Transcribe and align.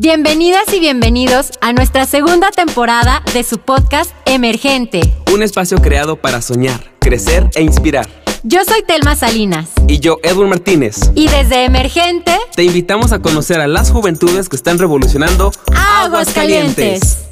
Bienvenidas 0.00 0.72
y 0.72 0.78
bienvenidos 0.78 1.50
a 1.60 1.72
nuestra 1.72 2.06
segunda 2.06 2.52
temporada 2.52 3.20
de 3.34 3.42
su 3.42 3.58
podcast 3.58 4.12
Emergente. 4.26 5.00
Un 5.34 5.42
espacio 5.42 5.78
creado 5.78 6.14
para 6.14 6.40
soñar, 6.40 6.92
crecer 7.00 7.50
e 7.56 7.62
inspirar. 7.62 8.08
Yo 8.44 8.64
soy 8.64 8.84
Telma 8.86 9.16
Salinas. 9.16 9.70
Y 9.88 9.98
yo, 9.98 10.18
Edwin 10.22 10.50
Martínez. 10.50 11.10
Y 11.16 11.26
desde 11.26 11.64
Emergente 11.64 12.38
te 12.54 12.62
invitamos 12.62 13.10
a 13.10 13.18
conocer 13.18 13.60
a 13.60 13.66
las 13.66 13.90
juventudes 13.90 14.48
que 14.48 14.54
están 14.54 14.78
revolucionando 14.78 15.50
Aguas 15.74 16.32
Calientes. 16.32 17.27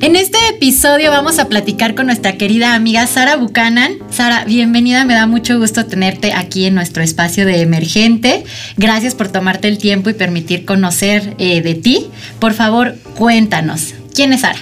En 0.00 0.16
este 0.16 0.38
episodio 0.50 1.10
vamos 1.10 1.38
a 1.38 1.48
platicar 1.48 1.94
con 1.94 2.06
nuestra 2.06 2.36
querida 2.36 2.74
amiga 2.74 3.06
Sara 3.06 3.36
Buchanan. 3.36 3.94
Sara, 4.10 4.44
bienvenida, 4.44 5.04
me 5.04 5.14
da 5.14 5.26
mucho 5.26 5.58
gusto 5.58 5.86
tenerte 5.86 6.32
aquí 6.32 6.66
en 6.66 6.74
nuestro 6.74 7.02
espacio 7.02 7.46
de 7.46 7.60
emergente. 7.62 8.44
Gracias 8.76 9.14
por 9.14 9.28
tomarte 9.28 9.68
el 9.68 9.78
tiempo 9.78 10.10
y 10.10 10.14
permitir 10.14 10.64
conocer 10.64 11.34
eh, 11.38 11.62
de 11.62 11.74
ti. 11.74 12.06
Por 12.38 12.52
favor, 12.52 12.96
cuéntanos, 13.16 13.94
¿quién 14.14 14.32
es 14.32 14.42
Sara? 14.42 14.58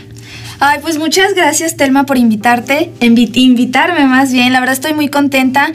Ay, 0.60 0.78
pues 0.80 0.98
muchas 0.98 1.34
gracias 1.34 1.76
Telma 1.76 2.06
por 2.06 2.18
invitarte, 2.18 2.92
invitarme 3.00 4.06
más 4.06 4.32
bien. 4.32 4.52
La 4.52 4.60
verdad 4.60 4.74
estoy 4.74 4.94
muy 4.94 5.08
contenta. 5.08 5.72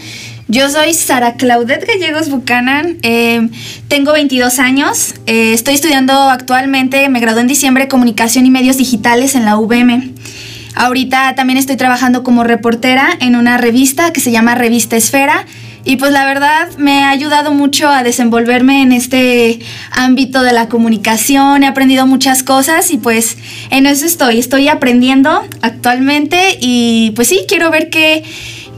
Yo 0.49 0.69
soy 0.69 0.93
Sara 0.93 1.33
Claudette 1.33 1.85
Gallegos 1.85 2.29
Buchanan, 2.29 2.99
em, 3.01 3.49
tengo 3.89 4.13
22 4.13 4.59
años, 4.59 5.13
eh, 5.25 5.51
estoy 5.51 5.73
estudiando 5.73 6.13
actualmente, 6.13 7.09
me 7.09 7.19
gradué 7.19 7.41
en 7.41 7.47
diciembre 7.47 7.89
Comunicación 7.89 8.45
y 8.45 8.49
Medios 8.49 8.77
Digitales 8.77 9.35
en 9.35 9.43
la 9.43 9.57
UVM. 9.57 10.13
Ahorita 10.73 11.35
también 11.35 11.59
estoy 11.59 11.75
trabajando 11.75 12.23
como 12.23 12.45
reportera 12.45 13.09
en 13.19 13.35
una 13.35 13.57
revista 13.57 14.13
que 14.13 14.21
se 14.21 14.31
llama 14.31 14.55
Revista 14.55 14.95
Esfera 14.95 15.45
y 15.83 15.97
pues 15.97 16.13
la 16.13 16.25
verdad 16.25 16.69
me 16.77 17.03
ha 17.03 17.09
ayudado 17.09 17.53
mucho 17.53 17.89
a 17.89 18.03
desenvolverme 18.03 18.83
en 18.83 18.93
este 18.93 19.59
ámbito 19.91 20.43
de 20.43 20.53
la 20.53 20.69
comunicación, 20.69 21.63
he 21.63 21.67
aprendido 21.67 22.07
muchas 22.07 22.43
cosas 22.43 22.89
y 22.91 22.97
pues 22.97 23.35
en 23.69 23.85
eso 23.85 24.05
estoy, 24.05 24.39
estoy 24.39 24.69
aprendiendo 24.69 25.45
actualmente 25.61 26.57
y 26.61 27.11
pues 27.17 27.27
sí, 27.27 27.41
quiero 27.49 27.69
ver 27.69 27.89
qué 27.89 28.23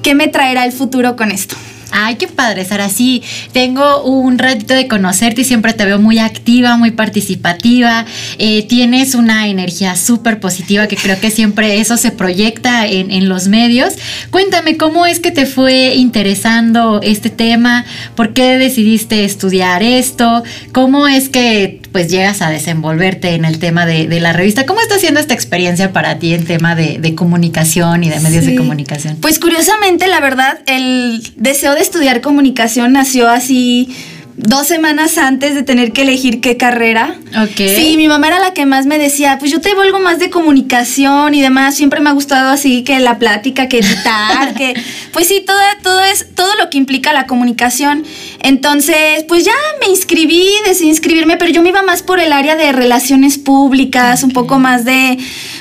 ¿Qué 0.03 0.15
me 0.15 0.27
traerá 0.27 0.65
el 0.65 0.71
futuro 0.71 1.15
con 1.15 1.31
esto? 1.31 1.55
Ay, 1.91 2.15
qué 2.15 2.27
padre, 2.27 2.65
Sara. 2.65 2.89
Sí, 2.89 3.23
tengo 3.51 4.03
un 4.03 4.37
ratito 4.37 4.73
de 4.73 4.87
conocerte 4.87 5.41
y 5.41 5.43
siempre 5.43 5.73
te 5.73 5.85
veo 5.85 5.99
muy 5.99 6.19
activa, 6.19 6.77
muy 6.77 6.91
participativa. 6.91 8.05
Eh, 8.37 8.63
tienes 8.67 9.15
una 9.15 9.47
energía 9.47 9.95
súper 9.95 10.39
positiva 10.39 10.87
que 10.87 10.95
creo 10.95 11.19
que 11.19 11.31
siempre 11.31 11.79
eso 11.79 11.97
se 11.97 12.11
proyecta 12.11 12.85
en, 12.87 13.11
en, 13.11 13.29
los 13.29 13.47
medios. 13.47 13.93
Cuéntame, 14.29 14.77
¿cómo 14.77 15.05
es 15.05 15.19
que 15.19 15.31
te 15.31 15.45
fue 15.45 15.95
interesando 15.95 17.01
este 17.01 17.29
tema? 17.29 17.85
¿Por 18.15 18.33
qué 18.33 18.57
decidiste 18.57 19.25
estudiar 19.25 19.83
esto? 19.83 20.43
¿Cómo 20.71 21.07
es 21.07 21.29
que 21.29 21.81
pues 21.91 22.09
llegas 22.09 22.41
a 22.41 22.49
desenvolverte 22.49 23.33
en 23.33 23.45
el 23.45 23.59
tema 23.59 23.85
de, 23.85 24.07
la 24.19 24.33
revista. 24.33 24.65
¿Cómo 24.65 24.81
está 24.81 24.99
siendo 24.99 25.19
esta 25.19 25.33
experiencia 25.33 25.91
para 25.91 26.19
ti 26.19 26.33
en 26.33 26.45
tema 26.45 26.75
de, 26.75 27.15
comunicación 27.15 28.03
y 28.03 28.09
de 28.09 28.19
medios 28.19 28.45
de 28.45 28.55
comunicación? 28.55 29.17
Pues 29.21 29.39
curiosamente, 29.39 30.07
la 30.07 30.19
verdad, 30.19 30.59
el 30.67 31.23
deseo 31.35 31.73
de 31.73 31.78
estudiar 31.81 32.21
comunicación 32.21 32.93
nació 32.93 33.29
así 33.29 33.89
dos 34.41 34.67
semanas 34.67 35.17
antes 35.17 35.53
de 35.53 35.63
tener 35.63 35.91
que 35.91 36.03
elegir 36.03 36.39
qué 36.39 36.55
carrera. 36.55 37.17
Ok. 37.43 37.57
Sí, 37.57 37.95
mi 37.97 38.07
mamá 38.07 38.27
era 38.27 38.39
la 38.39 38.53
que 38.53 38.65
más 38.65 38.85
me 38.85 38.97
decía, 38.97 39.37
pues 39.37 39.51
yo 39.51 39.59
te 39.59 39.69
algo 39.71 39.99
más 39.99 40.19
de 40.19 40.29
comunicación 40.29 41.35
y 41.35 41.41
demás. 41.41 41.75
Siempre 41.75 41.99
me 41.99 42.09
ha 42.09 42.13
gustado 42.13 42.49
así 42.49 42.83
que 42.83 42.99
la 42.99 43.19
plática, 43.19 43.67
que 43.67 43.79
editar, 43.79 44.53
que 44.55 44.73
pues 45.13 45.27
sí, 45.27 45.43
todo, 45.45 45.57
todo 45.83 46.01
es 46.01 46.27
todo 46.35 46.55
lo 46.55 46.69
que 46.69 46.77
implica 46.77 47.11
la 47.11 47.27
comunicación. 47.27 48.05
Entonces, 48.41 49.25
pues 49.27 49.43
ya 49.43 49.53
me 49.81 49.87
inscribí, 49.87 50.47
decidí 50.65 50.89
inscribirme, 50.89 51.37
pero 51.37 51.51
yo 51.51 51.61
me 51.61 51.69
iba 51.69 51.83
más 51.83 52.01
por 52.01 52.19
el 52.19 52.31
área 52.31 52.55
de 52.55 52.71
relaciones 52.71 53.37
públicas, 53.37 54.23
un 54.23 54.31
poco 54.31 54.57
más 54.57 54.85
de 54.85 55.17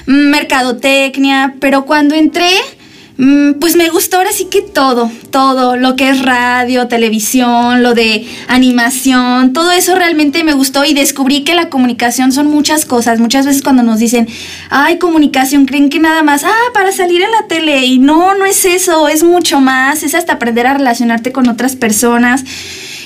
mercadotecnia, 0.06 1.54
pero 1.60 1.84
cuando 1.84 2.14
entré 2.14 2.50
pues 3.58 3.74
me 3.74 3.88
gustó 3.88 4.18
ahora 4.18 4.30
sí 4.30 4.44
que 4.44 4.62
todo, 4.62 5.10
todo, 5.30 5.76
lo 5.76 5.96
que 5.96 6.08
es 6.08 6.22
radio, 6.22 6.86
televisión, 6.86 7.82
lo 7.82 7.94
de 7.94 8.24
animación, 8.46 9.52
todo 9.52 9.72
eso 9.72 9.96
realmente 9.96 10.44
me 10.44 10.52
gustó 10.52 10.84
y 10.84 10.94
descubrí 10.94 11.42
que 11.42 11.56
la 11.56 11.68
comunicación 11.68 12.30
son 12.30 12.46
muchas 12.46 12.84
cosas. 12.84 13.18
Muchas 13.18 13.44
veces 13.44 13.62
cuando 13.62 13.82
nos 13.82 13.98
dicen, 13.98 14.28
ay, 14.70 14.98
comunicación, 14.98 15.66
creen 15.66 15.88
que 15.88 15.98
nada 15.98 16.22
más, 16.22 16.44
ah, 16.44 16.70
para 16.72 16.92
salir 16.92 17.20
en 17.20 17.32
la 17.32 17.48
tele. 17.48 17.84
Y 17.86 17.98
no, 17.98 18.36
no 18.36 18.46
es 18.46 18.64
eso, 18.64 19.08
es 19.08 19.24
mucho 19.24 19.60
más, 19.60 20.04
es 20.04 20.14
hasta 20.14 20.34
aprender 20.34 20.68
a 20.68 20.74
relacionarte 20.74 21.32
con 21.32 21.48
otras 21.48 21.74
personas. 21.74 22.44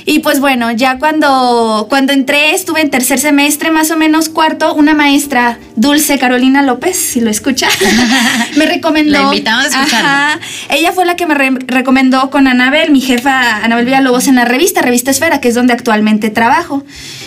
Y 0.04 0.18
pues 0.18 0.40
bueno, 0.40 0.72
ya 0.72 0.98
cuando, 0.98 1.86
cuando 1.88 2.12
entré, 2.12 2.54
estuve 2.54 2.80
en 2.80 2.90
tercer 2.90 3.18
semestre, 3.18 3.70
más 3.70 3.90
o 3.90 3.96
menos 3.96 4.28
cuarto, 4.28 4.74
una 4.74 4.94
maestra, 4.94 5.58
Dulce 5.76 6.18
Carolina 6.18 6.62
López, 6.62 6.96
si 6.96 7.20
lo 7.20 7.30
escucha, 7.30 7.68
me 8.56 8.66
recomendó. 8.66 9.12
La 9.12 9.22
invitamos 9.22 9.66
a 9.66 9.68
escucharla. 9.68 10.40
ella 10.70 10.92
fue 10.92 11.04
la 11.04 11.16
que 11.16 11.26
me 11.26 11.34
recomendó 11.34 12.30
con 12.30 12.48
Anabel, 12.48 12.90
mi 12.90 13.00
jefa 13.00 13.64
Anabel 13.64 13.84
Villalobos 13.84 14.28
en 14.28 14.34
la 14.34 14.44
revista, 14.44 14.82
Revista 14.82 15.10
Esfera, 15.10 15.40
que 15.40 15.48
es 15.48 15.54
donde 15.54 15.72
actualmente 15.72 16.30
trabajo. 16.30 16.84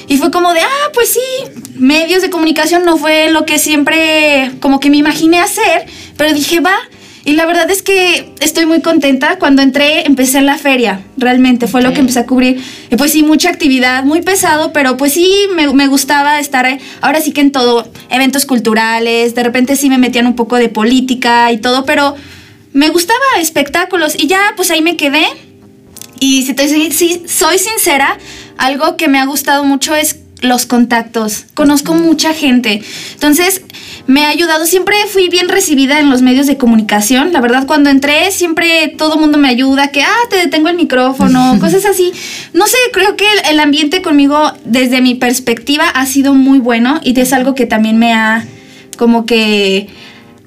Y 0.07 0.17
fue 0.17 0.31
como 0.31 0.53
de, 0.53 0.61
ah, 0.61 0.91
pues 0.93 1.13
sí, 1.13 1.19
medios 1.75 2.21
de 2.21 2.29
comunicación 2.29 2.85
no 2.85 2.97
fue 2.97 3.29
lo 3.31 3.45
que 3.45 3.57
siempre 3.57 4.51
como 4.59 4.79
que 4.79 4.89
me 4.89 4.97
imaginé 4.97 5.39
hacer, 5.39 5.85
pero 6.17 6.33
dije, 6.33 6.59
va, 6.59 6.75
y 7.25 7.33
la 7.33 7.47
verdad 7.47 7.69
es 7.71 7.81
que 7.81 8.31
estoy 8.39 8.67
muy 8.67 8.81
contenta. 8.81 9.39
Cuando 9.39 9.63
entré, 9.63 10.05
empecé 10.05 10.37
en 10.37 10.45
la 10.45 10.59
feria, 10.59 11.01
realmente 11.17 11.67
fue 11.67 11.81
lo 11.81 11.91
que 11.91 12.01
empecé 12.01 12.19
a 12.19 12.27
cubrir. 12.27 12.63
Y 12.91 12.95
pues 12.97 13.11
sí, 13.11 13.23
mucha 13.23 13.49
actividad, 13.49 14.03
muy 14.03 14.21
pesado, 14.21 14.71
pero 14.71 14.95
pues 14.95 15.13
sí, 15.13 15.27
me, 15.55 15.73
me, 15.73 15.87
gustaba 15.87 16.39
estar 16.39 16.77
ahora 17.01 17.19
sí 17.21 17.31
que 17.31 17.41
en 17.41 17.51
todo, 17.51 17.91
eventos 18.11 18.45
culturales, 18.45 19.33
de 19.33 19.43
repente 19.43 19.75
sí 19.75 19.89
me 19.89 19.97
metían 19.97 20.27
un 20.27 20.35
poco 20.35 20.57
de 20.57 20.69
política 20.69 21.51
y 21.51 21.57
todo, 21.57 21.83
pero 21.83 22.15
me 22.73 22.89
gustaba 22.89 23.19
espectáculos 23.39 24.15
y 24.17 24.27
ya 24.27 24.53
pues 24.55 24.69
ahí 24.69 24.83
me 24.83 24.95
quedé. 24.95 25.25
Y 26.19 26.43
si, 26.43 26.53
te, 26.53 26.67
si 26.91 27.23
soy 27.27 27.57
sincera, 27.57 28.19
algo 28.57 28.97
que 28.97 29.07
me 29.07 29.17
ha 29.17 29.25
gustado 29.25 29.63
mucho 29.63 29.95
es 29.95 30.17
los 30.41 30.65
contactos. 30.65 31.45
Conozco 31.53 31.93
mucha 31.93 32.33
gente. 32.33 32.81
Entonces, 33.13 33.61
me 34.07 34.25
ha 34.25 34.29
ayudado. 34.29 34.65
Siempre 34.65 34.95
fui 35.11 35.29
bien 35.29 35.49
recibida 35.49 35.99
en 35.99 36.09
los 36.09 36.21
medios 36.21 36.47
de 36.47 36.57
comunicación. 36.57 37.33
La 37.33 37.41
verdad, 37.41 37.65
cuando 37.65 37.89
entré, 37.89 38.31
siempre 38.31 38.93
todo 38.97 39.17
mundo 39.17 39.37
me 39.37 39.49
ayuda, 39.49 39.89
que, 39.89 40.01
ah, 40.03 40.15
te 40.29 40.37
detengo 40.37 40.69
el 40.69 40.75
micrófono, 40.75 41.57
cosas 41.59 41.85
así. 41.85 42.11
No 42.53 42.67
sé, 42.67 42.77
creo 42.93 43.15
que 43.15 43.25
el, 43.49 43.59
ambiente 43.59 44.01
conmigo, 44.01 44.51
desde 44.63 45.01
mi 45.01 45.15
perspectiva, 45.15 45.89
ha 45.89 46.05
sido 46.05 46.33
muy 46.33 46.59
bueno 46.59 46.99
y 47.03 47.19
es 47.19 47.33
algo 47.33 47.55
que 47.55 47.65
también 47.65 47.97
me 47.97 48.13
ha 48.13 48.45
como 48.97 49.25
que 49.25 49.87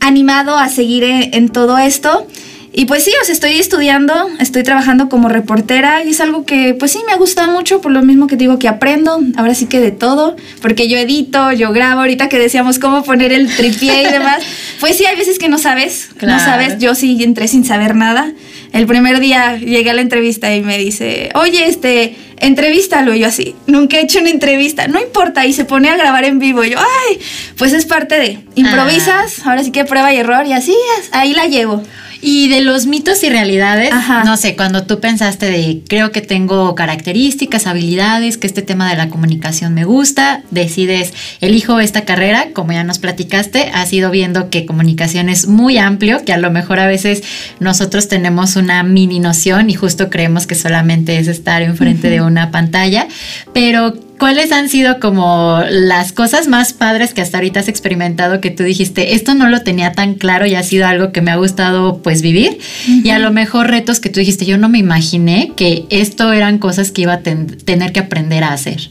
animado 0.01 0.57
a 0.57 0.69
seguir 0.69 1.05
en 1.05 1.49
todo 1.49 1.79
esto. 1.79 2.27
Y 2.73 2.85
pues 2.85 3.05
sí, 3.05 3.13
os 3.23 3.29
estoy 3.29 3.59
estudiando, 3.59 4.15
estoy 4.41 4.63
trabajando 4.63 5.09
como 5.09 5.29
reportera 5.29 6.05
y 6.05 6.11
es 6.11 6.21
algo 6.21 6.45
que 6.45 6.75
pues 6.75 6.93
sí 6.93 7.01
me 7.07 7.17
gusta 7.17 7.47
mucho, 7.47 7.81
por 7.81 7.93
lo 7.93 8.03
mismo 8.03 8.27
que 8.27 8.37
digo 8.37 8.59
que 8.59 8.69
aprendo, 8.69 9.21
ahora 9.37 9.55
sí 9.55 9.67
que 9.67 9.81
de 9.81 9.91
todo, 9.91 10.37
porque 10.61 10.89
yo 10.89 10.99
edito, 10.99 11.51
yo 11.53 11.73
grabo, 11.73 12.01
ahorita 12.01 12.29
que 12.29 12.39
decíamos 12.39 12.79
cómo 12.79 13.03
poner 13.05 13.33
el 13.33 13.49
tripié 13.55 14.03
y 14.03 14.13
demás, 14.13 14.43
pues 14.81 14.97
sí, 14.97 15.07
hay 15.07 15.17
veces 15.17 15.39
que 15.39 15.49
no 15.49 15.59
sabes, 15.59 16.11
no 16.21 16.39
sabes, 16.39 16.79
yo 16.79 16.95
sí 16.95 17.23
entré 17.23 17.49
sin 17.49 17.65
saber 17.65 17.95
nada. 17.95 18.33
El 18.73 18.87
primer 18.87 19.19
día 19.19 19.57
llegué 19.57 19.91
a 19.91 19.95
la 19.95 20.03
entrevista 20.03 20.55
y 20.55 20.61
me 20.61 20.77
dice, 20.77 21.31
oye, 21.35 21.67
este, 21.67 22.17
entrevístalo. 22.37 23.15
Y 23.15 23.21
yo 23.21 23.29
así, 23.29 23.55
nunca 23.67 23.97
he 23.97 24.03
hecho 24.03 24.21
una 24.21 24.31
entrevista, 24.31 24.89
no 24.89 25.01
importa. 25.01 25.47
Y 25.47 25.55
se 25.55 25.65
pone 25.65 25.89
a 25.89 25.97
grabar 25.97 26.25
en 26.25 26.39
vivo. 26.39 26.63
Y 26.65 26.71
yo, 26.71 26.79
ay, 26.79 27.19
pues 27.57 27.73
es 27.73 27.87
parte 27.87 28.19
de, 28.19 28.41
improvisas, 28.57 29.39
ah. 29.41 29.51
ahora 29.51 29.65
sí 29.65 29.73
que 29.73 29.85
prueba 29.85 30.13
y 30.13 30.19
error 30.19 30.47
y 30.47 30.53
así, 30.53 30.77
ahí 31.13 31.33
la 31.33 31.47
llevo. 31.47 31.83
Y 32.21 32.49
de 32.49 32.63
los 32.63 32.87
mitos 32.87 33.23
y 33.23 33.29
realidades, 33.29 33.93
no 34.25 34.37
sé, 34.37 34.57
cuando 34.57 34.83
tú 34.83 34.99
pensaste 34.99 35.47
de, 35.47 35.83
creo 35.87 36.11
que 36.11 36.21
tengo 36.21 36.75
características, 36.75 37.67
habilidades, 37.67 38.39
que 38.39 38.49
este 38.49 38.63
tema 38.63 38.91
de 38.91 38.97
la 38.97 39.09
comunicación 39.09 39.73
me 39.73 39.85
gusta, 39.85 40.43
decides, 40.51 41.13
elijo 41.41 41.79
esta 41.79 42.05
carrera, 42.05 42.49
como 42.53 42.73
ya 42.73 42.83
nos 42.83 42.99
platicaste, 42.99 43.71
has 43.73 43.93
ido 43.93 44.11
viendo 44.11 44.51
que 44.51 44.67
comunicación 44.67 45.29
es 45.29 45.47
muy 45.47 45.79
amplio, 45.79 46.25
que 46.25 46.33
a 46.33 46.39
lo 46.39 46.51
mejor 46.51 46.81
a 46.81 46.89
veces 46.89 47.23
nosotros 47.61 48.09
tenemos 48.09 48.57
una 48.57 48.83
mini 48.83 49.21
noción 49.21 49.71
y 49.71 49.75
justo 49.75 50.11
creemos 50.11 50.49
que 50.49 50.57
solamente 50.57 51.19
es 51.19 51.29
estar 51.29 51.63
enfrente 51.63 52.11
de 52.11 52.21
una 52.21 52.51
pantalla, 52.51 53.07
pero 53.53 53.95
¿Cuáles 54.19 54.51
han 54.51 54.69
sido 54.69 54.99
como 54.99 55.63
las 55.71 56.13
cosas 56.13 56.49
más 56.49 56.73
padres 56.73 57.15
que 57.15 57.21
hasta 57.21 57.39
ahorita 57.39 57.61
has 57.61 57.69
experimentado 57.69 58.41
que 58.41 58.51
tú 58.51 58.65
dijiste, 58.65 59.15
esto 59.15 59.35
no 59.35 59.49
lo 59.49 59.63
tenía 59.63 59.93
tan 59.93 60.15
claro 60.15 60.45
y 60.45 60.57
ha 60.57 60.63
sido 60.65 60.87
algo 60.87 61.13
que 61.13 61.21
me 61.21 61.31
ha 61.31 61.37
gustado 61.37 62.03
pues 62.03 62.21
vivir? 62.21 62.59
Y 62.87 63.11
a 63.11 63.21
lo 63.21 63.31
mejor 63.31 63.69
retos 63.69 64.01
que 64.01 64.11
tú 64.11 64.19
dijiste, 64.19 64.45
yo 64.45 64.59
no 64.59 64.69
me 64.69 64.79
imaginé 64.79 65.53
que 65.57 65.87
esto 65.91 66.33
eran 66.33 66.59
cosas 66.59 66.91
que 66.91 67.03
iba 67.03 67.13
a 67.15 67.21
tener 67.21 67.93
que 67.93 68.01
aprender 68.01 68.43
a 68.43 68.53
hacer. 68.53 68.91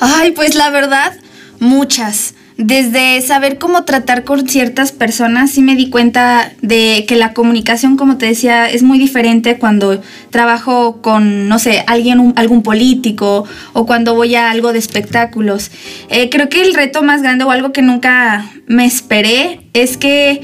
Ay, 0.00 0.32
pues 0.32 0.54
la 0.54 0.70
verdad, 0.70 1.12
muchas. 1.60 2.34
Desde 2.56 3.20
saber 3.20 3.58
cómo 3.58 3.84
tratar 3.84 4.24
con 4.24 4.48
ciertas 4.48 4.90
personas, 4.90 5.50
sí 5.50 5.60
me 5.60 5.76
di 5.76 5.90
cuenta 5.90 6.52
de 6.62 7.04
que 7.06 7.14
la 7.14 7.34
comunicación, 7.34 7.96
como 7.96 8.16
te 8.16 8.26
decía, 8.26 8.70
es 8.70 8.82
muy 8.82 8.98
diferente 8.98 9.58
cuando 9.58 10.00
trabajo 10.30 11.02
con, 11.02 11.48
no 11.48 11.58
sé, 11.58 11.84
alguien, 11.86 12.32
algún 12.36 12.62
político 12.62 13.44
o 13.74 13.84
cuando 13.84 14.14
voy 14.14 14.36
a 14.36 14.50
algo 14.50 14.72
de 14.72 14.78
espectáculos. 14.78 15.70
Eh, 16.08 16.30
creo 16.30 16.48
que 16.48 16.62
el 16.62 16.72
reto 16.72 17.02
más 17.02 17.20
grande 17.20 17.44
o 17.44 17.50
algo 17.50 17.72
que 17.72 17.82
nunca 17.82 18.50
me 18.66 18.86
esperé 18.86 19.60
es 19.74 19.98
que 19.98 20.40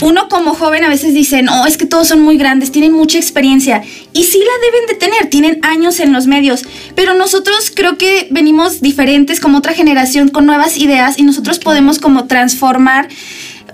uno 0.00 0.28
como 0.28 0.54
joven 0.54 0.84
a 0.84 0.88
veces 0.88 1.14
dice, 1.14 1.42
no, 1.42 1.66
es 1.66 1.76
que 1.76 1.86
todos 1.86 2.08
son 2.08 2.20
muy 2.20 2.36
grandes, 2.36 2.72
tienen 2.72 2.92
mucha 2.92 3.18
experiencia. 3.18 3.82
Y 4.12 4.24
sí 4.24 4.38
la 4.38 4.66
deben 4.66 4.86
de 4.88 4.94
tener, 4.94 5.30
tienen 5.30 5.58
años 5.62 6.00
en 6.00 6.12
los 6.12 6.26
medios. 6.26 6.64
Pero 6.94 7.14
nosotros 7.14 7.72
creo 7.74 7.96
que 7.96 8.28
venimos 8.30 8.80
diferentes 8.80 9.40
como 9.40 9.58
otra 9.58 9.72
generación 9.72 10.28
con 10.28 10.46
nuevas 10.46 10.76
ideas 10.78 11.18
y 11.18 11.22
nosotros 11.22 11.58
podemos 11.58 11.98
como 11.98 12.26
transformar 12.26 13.08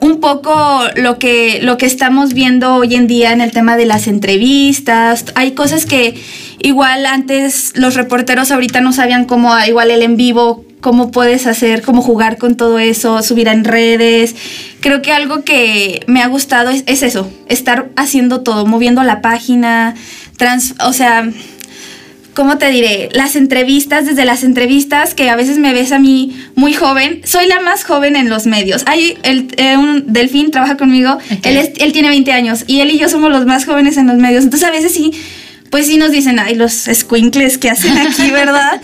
un 0.00 0.20
poco 0.20 0.82
lo 0.96 1.18
que, 1.18 1.60
lo 1.62 1.76
que 1.76 1.86
estamos 1.86 2.32
viendo 2.32 2.74
hoy 2.74 2.94
en 2.94 3.06
día 3.06 3.32
en 3.32 3.40
el 3.40 3.52
tema 3.52 3.76
de 3.76 3.86
las 3.86 4.06
entrevistas. 4.06 5.26
Hay 5.34 5.52
cosas 5.52 5.84
que 5.84 6.20
igual 6.58 7.06
antes 7.06 7.72
los 7.76 7.94
reporteros 7.94 8.50
ahorita 8.50 8.80
no 8.80 8.92
sabían 8.92 9.26
cómo, 9.26 9.52
igual 9.66 9.90
el 9.90 10.02
en 10.02 10.16
vivo, 10.16 10.64
cómo 10.80 11.10
puedes 11.10 11.46
hacer, 11.46 11.82
cómo 11.82 12.02
jugar 12.02 12.38
con 12.38 12.56
todo 12.56 12.78
eso, 12.78 13.22
subir 13.22 13.48
en 13.48 13.64
redes. 13.64 14.34
Creo 14.80 15.02
que 15.02 15.12
algo 15.12 15.44
que 15.44 16.02
me 16.06 16.22
ha 16.22 16.26
gustado 16.26 16.70
es, 16.70 17.02
eso, 17.02 17.30
estar 17.48 17.90
haciendo 17.96 18.40
todo, 18.40 18.66
moviendo 18.66 19.02
la 19.02 19.20
página, 19.20 19.94
trans, 20.36 20.74
o 20.84 20.92
sea, 20.92 21.28
¿cómo 22.34 22.56
te 22.56 22.70
diré? 22.70 23.10
Las 23.12 23.36
entrevistas, 23.36 24.06
desde 24.06 24.24
las 24.24 24.42
entrevistas 24.42 25.14
que 25.14 25.28
a 25.28 25.36
veces 25.36 25.58
me 25.58 25.72
ves 25.72 25.92
a 25.92 25.98
mí 25.98 26.34
muy 26.54 26.72
joven, 26.72 27.20
soy 27.24 27.46
la 27.46 27.60
más 27.60 27.84
joven 27.84 28.16
en 28.16 28.30
los 28.30 28.46
medios. 28.46 28.82
Hay 28.86 29.18
el, 29.22 29.48
eh, 29.58 29.76
un 29.76 30.12
Delfín 30.12 30.50
trabaja 30.50 30.76
conmigo, 30.76 31.18
él, 31.42 31.72
él 31.76 31.92
tiene 31.92 32.08
20 32.08 32.32
años 32.32 32.64
y 32.66 32.80
él 32.80 32.90
y 32.90 32.98
yo 32.98 33.08
somos 33.08 33.30
los 33.30 33.44
más 33.44 33.66
jóvenes 33.66 33.96
en 33.98 34.06
los 34.06 34.16
medios. 34.16 34.44
Entonces 34.44 34.68
a 34.68 34.72
veces 34.72 34.92
sí 34.92 35.12
pues 35.70 35.86
sí 35.86 35.96
nos 35.96 36.10
dicen, 36.10 36.38
ay, 36.40 36.56
los 36.56 36.72
squinkles 36.92 37.56
que 37.56 37.70
hacen 37.70 37.96
aquí, 37.96 38.30
¿verdad? 38.32 38.80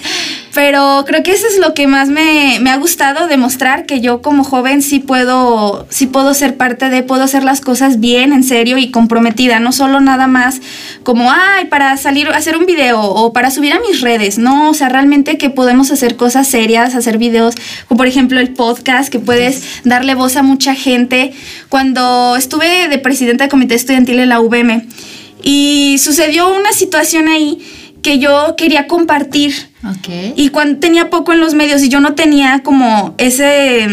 Pero 0.54 1.04
creo 1.06 1.22
que 1.22 1.32
eso 1.32 1.46
es 1.46 1.58
lo 1.58 1.74
que 1.74 1.86
más 1.86 2.08
me, 2.08 2.58
ha 2.70 2.76
gustado, 2.76 3.26
demostrar 3.26 3.84
que 3.84 4.00
yo 4.00 4.22
como 4.22 4.42
joven 4.42 4.80
sí 4.80 5.00
puedo, 5.00 5.86
sí 5.90 6.06
puedo 6.06 6.32
ser 6.32 6.56
parte 6.56 6.88
de, 6.88 7.02
puedo 7.02 7.24
hacer 7.24 7.44
las 7.44 7.60
cosas 7.60 8.00
bien, 8.00 8.32
en 8.32 8.42
serio 8.42 8.78
y 8.78 8.90
comprometida, 8.90 9.60
no 9.60 9.72
solo 9.72 10.00
nada 10.00 10.28
más 10.28 10.62
como, 11.02 11.30
ay, 11.30 11.66
para 11.66 11.96
salir, 11.98 12.28
a 12.28 12.36
hacer 12.36 12.56
un 12.56 12.64
video 12.64 13.02
o 13.02 13.32
para 13.34 13.50
subir 13.50 13.74
a 13.74 13.80
mis 13.80 14.00
redes, 14.00 14.38
no, 14.38 14.70
o 14.70 14.74
sea, 14.74 14.88
realmente 14.88 15.36
que 15.36 15.50
podemos 15.50 15.90
hacer 15.90 16.16
cosas 16.16 16.48
serias, 16.48 16.94
hacer 16.94 17.18
videos, 17.18 17.54
como 17.88 17.98
por 17.98 18.06
ejemplo 18.06 18.40
el 18.40 18.54
podcast, 18.54 19.10
que 19.10 19.18
puedes 19.18 19.62
darle 19.84 20.14
voz 20.14 20.36
a 20.36 20.42
mucha 20.42 20.74
gente. 20.74 21.34
Cuando 21.68 22.36
estuve 22.36 22.88
de 22.88 22.98
presidenta 22.98 23.44
de 23.44 23.50
comité 23.50 23.74
estudiantil 23.74 24.20
en 24.20 24.28
la 24.30 24.40
UVM, 24.40 24.86
y 25.46 25.98
sucedió 25.98 26.52
una 26.52 26.72
situación 26.72 27.28
ahí 27.28 27.64
que 28.02 28.18
yo 28.18 28.56
quería 28.56 28.88
compartir. 28.88 29.70
Y 30.34 30.48
cuando 30.48 30.80
tenía 30.80 31.08
poco 31.08 31.32
en 31.32 31.38
los 31.38 31.54
medios 31.54 31.82
y 31.84 31.88
yo 31.88 32.00
no 32.00 32.16
tenía 32.16 32.62
como 32.64 33.14
ese 33.18 33.86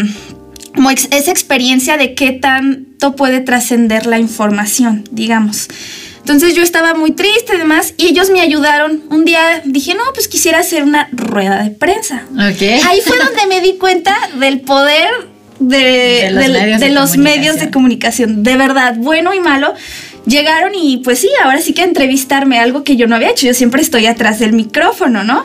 como 0.74 0.90
esa 0.90 1.30
experiencia 1.30 1.96
de 1.96 2.14
qué 2.14 2.32
tanto 2.32 3.14
puede 3.14 3.38
trascender 3.38 4.06
la 4.06 4.18
información, 4.18 5.04
digamos. 5.12 5.68
Entonces 6.18 6.56
yo 6.56 6.64
estaba 6.64 6.94
muy 6.94 7.12
triste 7.12 7.54
y 7.54 7.58
demás 7.58 7.94
y 7.96 8.06
ellos 8.06 8.30
me 8.30 8.40
ayudaron. 8.40 9.04
Un 9.10 9.24
día 9.24 9.62
dije, 9.64 9.94
no, 9.94 10.02
pues 10.12 10.26
quisiera 10.26 10.58
hacer 10.58 10.82
una 10.82 11.08
rueda 11.12 11.62
de 11.62 11.70
prensa. 11.70 12.24
Ahí 12.36 13.00
fue 13.00 13.16
donde 13.16 13.46
me 13.48 13.60
di 13.60 13.74
cuenta 13.74 14.16
del 14.40 14.60
poder 14.62 15.08
de, 15.60 16.90
los, 16.90 17.16
medios 17.16 17.60
de 17.60 17.70
comunicación. 17.70 18.42
De 18.42 18.56
verdad, 18.56 18.96
bueno 18.96 19.32
y 19.34 19.38
malo 19.38 19.74
llegaron 20.26 20.72
y 20.74 20.98
pues 20.98 21.20
sí, 21.20 21.28
ahora 21.42 21.60
sí 21.60 21.72
que 21.72 21.82
entrevistarme, 21.82 22.58
algo 22.58 22.84
que 22.84 22.96
yo 22.96 23.06
no 23.06 23.16
había 23.16 23.30
hecho, 23.30 23.46
yo 23.46 23.54
siempre 23.54 23.82
estoy 23.82 24.06
atrás 24.06 24.38
del 24.38 24.52
micrófono, 24.52 25.24
¿no? 25.24 25.44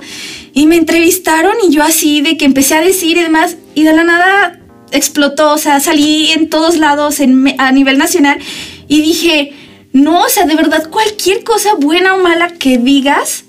Y 0.54 0.68
me 0.68 0.78
entrevistaron 0.78 1.54
y 1.68 1.72
yo 1.74 1.84
así 1.84 2.22
de 2.22 2.38
que 2.38 2.46
empecé 2.46 2.76
a 2.76 2.81
decir 2.81 3.18
y 3.18 3.22
demás, 3.22 3.58
y 3.76 3.84
de 3.84 3.94
la 3.94 4.04
nada 4.04 4.60
explotó, 4.92 5.52
o 5.52 5.58
sea, 5.58 5.80
salí 5.80 6.31
en 6.31 6.50
todos 6.50 6.78
lados 6.78 7.20
a 7.58 7.72
nivel 7.72 7.98
nacional 7.98 8.40
y 8.88 9.02
dije, 9.02 9.54
no, 9.92 10.22
o 10.22 10.30
sea, 10.30 10.46
de 10.46 10.56
verdad, 10.56 10.90
cualquier 10.90 11.44
cosa 11.44 11.76
buena 11.76 12.16
o 12.16 12.22
mala 12.22 12.50
que 12.54 12.78
digas 12.78 13.46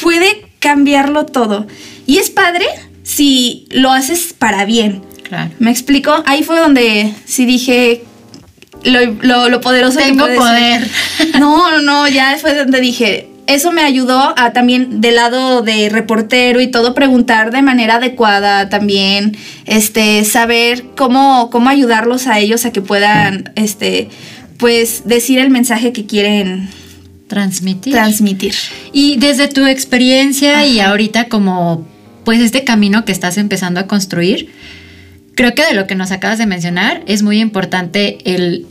puede 0.00 0.46
cambiarlo 0.58 1.26
todo. 1.26 1.66
Y 2.06 2.18
es 2.18 2.30
padre 2.30 2.66
si 3.02 3.66
lo 3.70 3.92
haces 3.92 4.32
para 4.32 4.64
bien. 4.64 5.02
Claro. 5.22 5.50
¿Me 5.58 5.70
explico? 5.70 6.22
Ahí 6.26 6.42
fue 6.42 6.58
donde 6.58 7.12
sí 7.24 7.46
dije, 7.46 8.04
lo, 8.84 9.48
lo, 9.48 9.60
poderoso 9.60 9.98
Tengo 9.98 10.26
que 10.26 10.34
poder. 10.34 10.88
No, 11.38 11.70
no, 11.70 11.82
no, 11.82 12.08
ya 12.08 12.36
fue 12.38 12.54
donde 12.54 12.80
dije, 12.80 13.28
eso 13.46 13.72
me 13.72 13.82
ayudó 13.82 14.34
a 14.36 14.52
también 14.52 15.00
del 15.00 15.16
lado 15.16 15.62
de 15.62 15.88
reportero 15.88 16.60
y 16.60 16.70
todo 16.70 16.94
preguntar 16.94 17.50
de 17.50 17.62
manera 17.62 17.96
adecuada 17.96 18.68
también, 18.68 19.36
este, 19.66 20.24
saber 20.24 20.84
cómo, 20.96 21.50
cómo 21.50 21.68
ayudarlos 21.68 22.26
a 22.26 22.38
ellos 22.38 22.64
a 22.64 22.72
que 22.72 22.80
puedan, 22.80 23.52
este, 23.56 24.08
pues 24.58 25.02
decir 25.06 25.38
el 25.38 25.50
mensaje 25.50 25.92
que 25.92 26.06
quieren 26.06 26.68
transmitir. 27.26 27.92
Transmitir. 27.92 28.54
Y 28.92 29.16
desde 29.16 29.48
tu 29.48 29.66
experiencia 29.66 30.64
y 30.66 30.80
ahorita 30.80 31.28
como, 31.28 31.86
pues 32.24 32.40
este 32.40 32.62
camino 32.62 33.04
que 33.04 33.12
estás 33.12 33.38
empezando 33.38 33.80
a 33.80 33.86
construir, 33.86 34.50
creo 35.34 35.54
que 35.54 35.64
de 35.64 35.74
lo 35.74 35.86
que 35.86 35.94
nos 35.94 36.12
acabas 36.12 36.38
de 36.38 36.46
mencionar 36.46 37.02
es 37.06 37.22
muy 37.22 37.40
importante 37.40 38.18
el, 38.24 38.66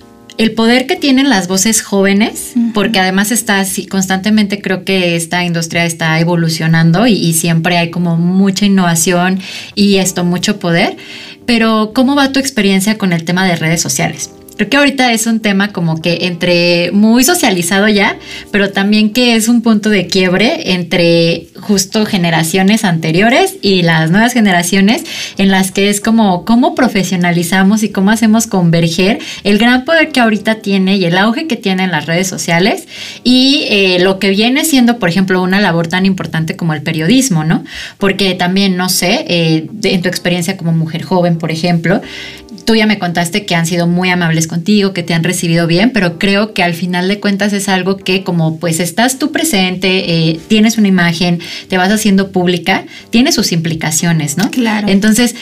poder 0.50 0.88
que 0.88 0.96
tienen 0.96 1.30
las 1.30 1.48
voces 1.48 1.84
jóvenes, 1.84 2.54
porque 2.74 3.00
además 3.00 3.32
está 3.32 3.60
así, 3.60 3.86
constantemente 3.86 4.60
creo 4.60 4.84
que 4.84 5.16
esta 5.16 5.46
industria 5.46 5.86
está 5.86 6.20
evolucionando 6.20 7.06
y, 7.06 7.14
y, 7.14 7.34
siempre 7.34 7.78
hay 7.78 7.92
como 7.92 8.18
mucha 8.18 8.66
innovación 8.66 9.40
y 9.76 9.98
esto, 9.98 10.24
mucho 10.24 10.58
poder. 10.60 10.98
Pero, 11.46 11.92
¿cómo 11.94 12.16
va 12.16 12.32
tu 12.32 12.40
experiencia 12.40 12.98
con 12.98 13.14
el 13.14 13.24
tema 13.24 13.46
de 13.46 13.56
redes 13.56 13.82
sociales? 13.82 14.32
Creo 14.62 14.70
que 14.70 14.78
ahorita 14.78 15.12
es 15.12 15.26
un 15.26 15.40
tema 15.40 15.74
como 15.74 16.04
que 16.04 16.28
entre 16.28 16.92
muy 16.92 17.24
socializado 17.24 17.88
ya, 17.88 18.20
pero 18.52 18.70
también 18.70 19.10
que 19.10 19.36
es 19.36 19.48
un 19.48 19.64
punto 19.64 19.90
de 19.90 20.06
quiebre 20.06 20.74
entre 20.74 21.48
justo 21.60 22.06
generaciones 22.06 22.86
anteriores 22.86 23.56
y 23.64 23.82
las 23.82 24.12
nuevas 24.12 24.34
generaciones 24.34 25.04
en 25.40 25.50
las 25.50 25.72
que 25.72 25.90
es 25.90 26.00
como 26.00 26.46
cómo 26.46 26.76
profesionalizamos 26.76 27.82
y 27.82 27.90
cómo 27.90 28.12
hacemos 28.12 28.46
converger 28.46 29.18
el 29.44 29.58
gran 29.58 29.84
poder 29.84 30.12
que 30.12 30.20
ahorita 30.20 30.60
tiene 30.60 30.98
y 30.98 31.06
el 31.06 31.18
auge 31.18 31.48
que 31.48 31.56
tienen 31.56 31.90
las 31.90 32.06
redes 32.06 32.28
sociales 32.28 32.88
y 33.24 33.66
eh, 33.68 33.98
lo 34.00 34.20
que 34.20 34.30
viene 34.30 34.64
siendo, 34.64 35.00
por 35.00 35.10
ejemplo, 35.10 35.42
una 35.42 35.60
labor 35.60 35.88
tan 35.88 36.06
importante 36.06 36.56
como 36.56 36.76
el 36.76 36.84
periodismo, 36.84 37.44
¿no? 37.44 37.64
Porque 37.98 38.36
también, 38.36 38.78
no 38.78 38.90
sé, 38.90 39.26
eh, 39.28 39.68
en 39.82 40.04
tu 40.04 40.08
experiencia 40.08 40.56
como 40.56 40.72
mujer 40.72 41.02
joven, 41.02 41.40
por 41.40 41.50
ejemplo, 41.52 42.00
tú 42.66 42.76
ya 42.76 42.86
me 42.86 43.00
contaste 43.00 43.46
que 43.46 43.56
han 43.56 43.66
sido 43.66 43.88
muy 43.88 44.10
amables 44.10 44.48
contigo, 44.48 44.94
que 44.94 45.04
te 45.04 45.14
han 45.14 45.24
recibido 45.24 45.68
bien, 45.68 45.92
pero 45.92 46.20
creo 46.20 46.54
que 46.54 46.64
al 46.64 46.74
final 46.74 47.08
de 47.08 47.20
cuentas 47.20 47.54
es 47.54 47.70
algo 47.70 47.98
que 47.98 48.24
como 48.24 48.58
pues 48.60 48.80
estás 48.80 49.20
tú 49.20 49.32
presente, 49.32 50.30
eh, 50.30 50.40
tienes 50.48 50.78
una 50.78 50.88
imagen, 50.88 51.40
te 51.68 51.78
vas 51.78 51.92
haciendo 51.92 52.32
pública, 52.32 52.86
tiene 53.10 53.32
sus 53.32 53.52
implicaciones, 53.52 54.38
¿no? 54.38 54.50
Claro. 54.52 54.88
Entonces, 54.88 55.36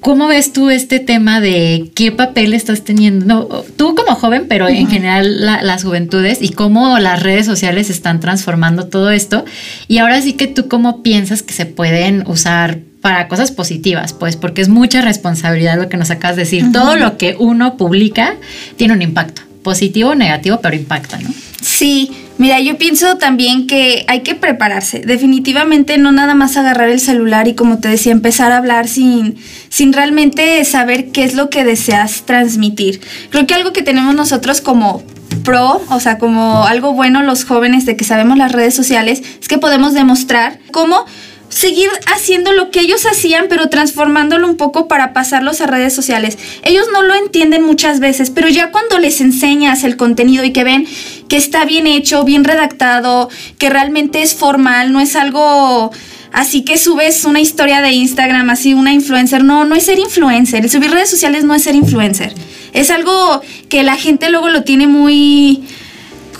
¿Cómo 0.00 0.28
ves 0.28 0.54
tú 0.54 0.70
este 0.70 0.98
tema 0.98 1.42
de 1.42 1.90
qué 1.94 2.10
papel 2.10 2.54
estás 2.54 2.84
teniendo? 2.84 3.66
tú 3.76 3.94
como 3.94 4.14
joven, 4.14 4.46
pero 4.48 4.66
en 4.66 4.88
general 4.88 5.44
las 5.44 5.84
juventudes 5.84 6.38
y 6.40 6.52
cómo 6.52 6.98
las 6.98 7.22
redes 7.22 7.44
sociales 7.44 7.90
están 7.90 8.18
transformando 8.18 8.86
todo 8.86 9.10
esto. 9.10 9.44
Y 9.88 9.98
ahora 9.98 10.22
sí 10.22 10.32
que 10.32 10.46
tú 10.46 10.68
cómo 10.68 11.02
piensas 11.02 11.42
que 11.42 11.52
se 11.52 11.66
pueden 11.66 12.24
usar 12.26 12.80
para 13.00 13.28
cosas 13.28 13.50
positivas, 13.50 14.12
pues 14.12 14.36
porque 14.36 14.60
es 14.60 14.68
mucha 14.68 15.00
responsabilidad 15.00 15.78
lo 15.78 15.88
que 15.88 15.96
nos 15.96 16.10
acabas 16.10 16.36
de 16.36 16.42
decir. 16.42 16.70
Todo 16.72 16.96
lo 16.96 17.16
que 17.16 17.36
uno 17.38 17.76
publica 17.76 18.36
tiene 18.76 18.92
un 18.92 19.02
impacto, 19.02 19.42
positivo 19.62 20.10
o 20.10 20.14
negativo, 20.14 20.60
pero 20.60 20.76
impacta, 20.76 21.18
¿no? 21.18 21.30
Sí, 21.62 22.10
mira, 22.38 22.60
yo 22.60 22.76
pienso 22.78 23.16
también 23.16 23.66
que 23.66 24.04
hay 24.08 24.20
que 24.20 24.34
prepararse. 24.34 25.00
Definitivamente 25.00 25.98
no 25.98 26.12
nada 26.12 26.34
más 26.34 26.56
agarrar 26.56 26.88
el 26.88 27.00
celular 27.00 27.48
y 27.48 27.54
como 27.54 27.78
te 27.78 27.88
decía, 27.88 28.12
empezar 28.12 28.52
a 28.52 28.58
hablar 28.58 28.88
sin, 28.88 29.36
sin 29.68 29.92
realmente 29.92 30.64
saber 30.64 31.10
qué 31.10 31.24
es 31.24 31.34
lo 31.34 31.50
que 31.50 31.64
deseas 31.64 32.22
transmitir. 32.26 33.00
Creo 33.30 33.46
que 33.46 33.54
algo 33.54 33.72
que 33.72 33.82
tenemos 33.82 34.14
nosotros 34.14 34.60
como 34.60 35.02
pro, 35.44 35.82
o 35.88 36.00
sea, 36.00 36.18
como 36.18 36.64
algo 36.64 36.92
bueno 36.92 37.22
los 37.22 37.44
jóvenes 37.44 37.86
de 37.86 37.96
que 37.96 38.04
sabemos 38.04 38.36
las 38.36 38.52
redes 38.52 38.74
sociales, 38.74 39.22
es 39.40 39.48
que 39.48 39.58
podemos 39.58 39.94
demostrar 39.94 40.58
cómo 40.70 41.06
seguir 41.50 41.90
haciendo 42.06 42.52
lo 42.52 42.70
que 42.70 42.80
ellos 42.80 43.04
hacían, 43.04 43.46
pero 43.48 43.68
transformándolo 43.68 44.48
un 44.48 44.56
poco 44.56 44.88
para 44.88 45.12
pasarlos 45.12 45.60
a 45.60 45.66
redes 45.66 45.92
sociales. 45.92 46.38
Ellos 46.62 46.86
no 46.92 47.02
lo 47.02 47.14
entienden 47.14 47.62
muchas 47.62 48.00
veces, 48.00 48.30
pero 48.30 48.48
ya 48.48 48.70
cuando 48.70 48.98
les 48.98 49.20
enseñas 49.20 49.84
el 49.84 49.96
contenido 49.96 50.44
y 50.44 50.52
que 50.52 50.64
ven 50.64 50.86
que 51.28 51.36
está 51.36 51.64
bien 51.64 51.86
hecho, 51.86 52.24
bien 52.24 52.44
redactado, 52.44 53.28
que 53.58 53.68
realmente 53.68 54.22
es 54.22 54.34
formal, 54.34 54.92
no 54.92 55.00
es 55.00 55.16
algo 55.16 55.90
así 56.32 56.62
que 56.62 56.78
subes 56.78 57.24
una 57.24 57.40
historia 57.40 57.82
de 57.82 57.90
Instagram, 57.92 58.48
así 58.50 58.72
una 58.72 58.92
influencer. 58.92 59.42
No, 59.44 59.64
no 59.64 59.74
es 59.74 59.84
ser 59.84 59.98
influencer. 59.98 60.64
El 60.64 60.70
subir 60.70 60.90
redes 60.90 61.10
sociales 61.10 61.44
no 61.44 61.54
es 61.54 61.64
ser 61.64 61.74
influencer. 61.74 62.32
Es 62.72 62.90
algo 62.90 63.42
que 63.68 63.82
la 63.82 63.96
gente 63.96 64.30
luego 64.30 64.48
lo 64.48 64.62
tiene 64.62 64.86
muy 64.86 65.64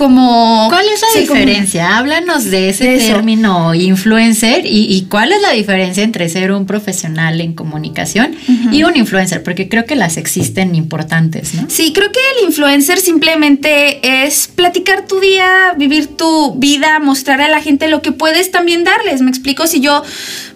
como... 0.01 0.67
¿Cuál 0.71 0.87
es 0.89 1.03
la 1.03 1.21
diferencia? 1.21 1.99
Háblanos 1.99 2.47
de 2.47 2.71
ese 2.71 2.97
término 2.97 3.75
influencer 3.75 4.63
y, 4.65 5.07
cuál 5.11 5.31
es 5.31 5.43
la 5.43 5.51
diferencia 5.51 6.03
entre 6.03 6.27
ser 6.31 6.53
un 6.53 6.65
profesional 6.65 7.39
en 7.43 7.53
comunicación 7.53 8.35
y 8.73 8.83
un 8.85 8.97
influencer, 8.97 9.43
porque 9.43 9.69
creo 9.69 9.85
que 9.85 9.97
las 9.97 10.17
existen 10.17 10.75
importantes, 10.75 11.53
¿no? 11.53 11.67
Sí, 11.69 11.93
creo 11.93 12.11
que 12.11 12.21
el 12.39 12.47
influencer 12.47 12.99
simplemente 12.99 14.25
es 14.25 14.49
platicar 14.49 15.07
tu 15.07 15.21
día, 15.21 15.75
vivir 15.77 16.07
tu 16.07 16.55
vida, 16.55 16.99
mostrar 16.99 17.43
a 17.43 17.51
la 17.51 17.61
gente 17.61 17.87
lo 17.89 18.01
que 18.01 18.13
puedes 18.13 18.51
también 18.51 18.85
darles. 18.85 19.21
Me 19.21 19.29
explico, 19.29 19.67
si 19.67 19.81
yo, 19.81 20.03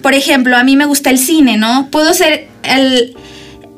por 0.01 0.15
ejemplo, 0.15 0.57
a 0.57 0.65
mí 0.65 0.75
me 0.75 0.87
gusta 0.87 1.11
el 1.11 1.19
cine, 1.19 1.59
¿no? 1.59 1.89
Puedo 1.91 2.15
ser 2.15 2.49
el 2.63 3.15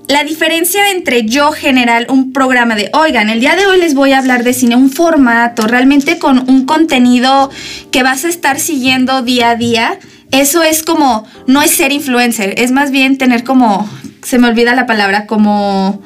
la 0.09 0.23
diferencia 0.23 0.91
entre 0.91 1.25
yo 1.25 1.53
general 1.53 2.07
un 2.09 2.33
programa 2.33 2.75
de, 2.77 2.91
oigan, 2.93 3.29
el 3.29 3.41
día 3.41 3.57
de 3.57 3.67
hoy 3.67 3.81
les 3.81 3.95
voy 3.95 4.13
a 4.13 4.19
hablar 4.19 4.45
de 4.45 4.55
cine, 4.55 4.77
un 4.77 4.91
formato, 4.91 5.67
realmente 5.67 6.19
con 6.19 6.49
un 6.49 6.65
contenido 6.65 7.51
que 7.91 8.03
vas 8.03 8.25
a 8.25 8.29
estar 8.29 8.61
siguiendo 8.61 9.23
día 9.23 9.51
a 9.51 9.57
día, 9.57 9.99
eso 10.31 10.63
es 10.63 10.83
como, 10.83 11.27
no 11.47 11.63
es 11.63 11.73
ser 11.73 11.93
influencer, 11.93 12.55
es 12.59 12.71
más 12.71 12.91
bien 12.91 13.19
tener 13.19 13.43
como, 13.43 13.89
se 14.23 14.39
me 14.39 14.49
olvida 14.49 14.75
la 14.75 14.87
palabra, 14.87 15.27
como 15.27 16.01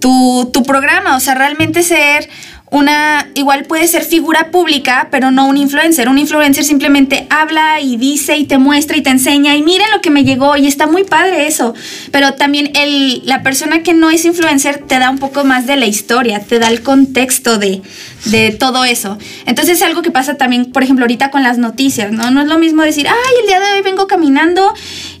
tu, 0.00 0.50
tu 0.52 0.62
programa, 0.62 1.16
o 1.16 1.20
sea, 1.20 1.34
realmente 1.34 1.82
ser 1.82 2.28
una, 2.70 3.28
igual 3.34 3.64
puede 3.64 3.88
ser 3.88 4.04
figura 4.04 4.50
pública, 4.52 5.08
pero 5.10 5.32
no 5.32 5.46
un 5.46 5.56
influencer. 5.56 6.08
Un 6.08 6.18
influencer 6.18 6.64
simplemente 6.64 7.26
habla 7.28 7.80
y 7.80 7.96
dice 7.96 8.36
y 8.36 8.44
te 8.44 8.58
muestra 8.58 8.96
y 8.96 9.02
te 9.02 9.10
enseña 9.10 9.56
y 9.56 9.62
miren 9.62 9.90
lo 9.92 10.00
que 10.00 10.10
me 10.10 10.22
llegó 10.22 10.56
y 10.56 10.68
está 10.68 10.86
muy 10.86 11.02
padre 11.02 11.48
eso. 11.48 11.74
Pero 12.12 12.34
también 12.34 12.70
el, 12.74 13.22
la 13.26 13.42
persona 13.42 13.82
que 13.82 13.92
no 13.92 14.10
es 14.10 14.24
influencer 14.24 14.84
te 14.86 15.00
da 15.00 15.10
un 15.10 15.18
poco 15.18 15.44
más 15.44 15.66
de 15.66 15.76
la 15.76 15.86
historia, 15.86 16.40
te 16.40 16.60
da 16.60 16.68
el 16.68 16.82
contexto 16.82 17.58
de, 17.58 17.82
de 18.26 18.52
todo 18.52 18.84
eso. 18.84 19.18
Entonces 19.46 19.78
es 19.78 19.82
algo 19.82 20.02
que 20.02 20.12
pasa 20.12 20.34
también, 20.34 20.66
por 20.66 20.84
ejemplo, 20.84 21.04
ahorita 21.04 21.32
con 21.32 21.42
las 21.42 21.58
noticias, 21.58 22.12
¿no? 22.12 22.30
No 22.30 22.40
es 22.40 22.46
lo 22.46 22.58
mismo 22.58 22.82
decir, 22.82 23.08
ay, 23.08 23.34
el 23.40 23.46
día 23.48 23.58
de 23.58 23.66
hoy 23.72 23.82
vengo 23.82 24.06
caminando 24.06 24.72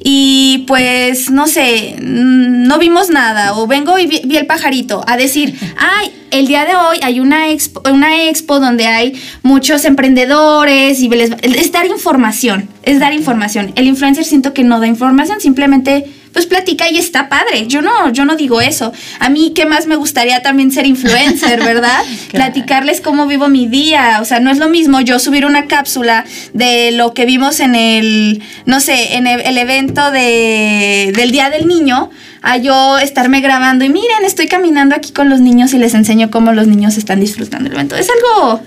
y 0.04 0.64
pues, 0.68 1.30
no 1.30 1.48
sé, 1.48 1.96
no 2.00 2.78
vimos 2.78 3.10
nada 3.10 3.54
o 3.54 3.66
vengo 3.66 3.98
y 3.98 4.06
vi, 4.06 4.20
vi 4.24 4.36
el 4.36 4.46
pajarito, 4.46 5.02
a 5.08 5.16
decir, 5.16 5.58
ay, 5.76 6.12
el 6.30 6.46
día 6.46 6.64
de 6.64 6.74
hoy 6.76 6.98
hay 7.02 7.20
una 7.20 7.50
expo, 7.50 7.82
una 7.90 8.28
expo 8.28 8.60
donde 8.60 8.86
hay 8.86 9.20
muchos 9.42 9.84
emprendedores 9.84 11.00
y 11.00 11.10
es 11.12 11.72
dar 11.72 11.86
información, 11.86 12.68
es 12.82 13.00
dar 13.00 13.12
información. 13.12 13.72
El 13.76 13.86
influencer 13.86 14.24
siento 14.24 14.52
que 14.52 14.64
no 14.64 14.80
da 14.80 14.86
información, 14.86 15.40
simplemente 15.40 16.06
pues 16.32 16.46
platica 16.46 16.88
y 16.90 16.98
está 16.98 17.28
padre. 17.28 17.66
Yo 17.66 17.82
no, 17.82 18.12
yo 18.12 18.24
no 18.24 18.36
digo 18.36 18.60
eso. 18.60 18.92
A 19.18 19.28
mí, 19.28 19.52
¿qué 19.54 19.66
más 19.66 19.86
me 19.86 19.96
gustaría 19.96 20.42
también 20.42 20.70
ser 20.70 20.86
influencer, 20.86 21.58
verdad? 21.64 22.02
Platicarles 22.30 23.00
cómo 23.00 23.26
vivo 23.26 23.48
mi 23.48 23.66
día. 23.66 24.18
O 24.20 24.24
sea, 24.24 24.40
no 24.40 24.50
es 24.50 24.58
lo 24.58 24.68
mismo 24.68 25.00
yo 25.00 25.18
subir 25.18 25.44
una 25.44 25.66
cápsula 25.66 26.24
de 26.52 26.92
lo 26.92 27.14
que 27.14 27.26
vimos 27.26 27.60
en 27.60 27.74
el, 27.74 28.42
no 28.66 28.80
sé, 28.80 29.16
en 29.16 29.26
el, 29.26 29.58
evento 29.58 30.10
de, 30.10 31.12
del 31.14 31.32
Día 31.32 31.50
del 31.50 31.66
Niño 31.66 32.10
a 32.42 32.56
yo 32.56 32.98
estarme 32.98 33.40
grabando 33.40 33.84
y 33.84 33.88
miren, 33.88 34.24
estoy 34.24 34.46
caminando 34.46 34.94
aquí 34.94 35.12
con 35.12 35.28
los 35.28 35.40
niños 35.40 35.72
y 35.74 35.78
les 35.78 35.94
enseño 35.94 36.30
cómo 36.30 36.52
los 36.52 36.66
niños 36.66 36.96
están 36.96 37.20
disfrutando 37.20 37.68
el 37.68 37.74
evento. 37.74 37.96
Es 37.96 38.08
algo 38.10 38.60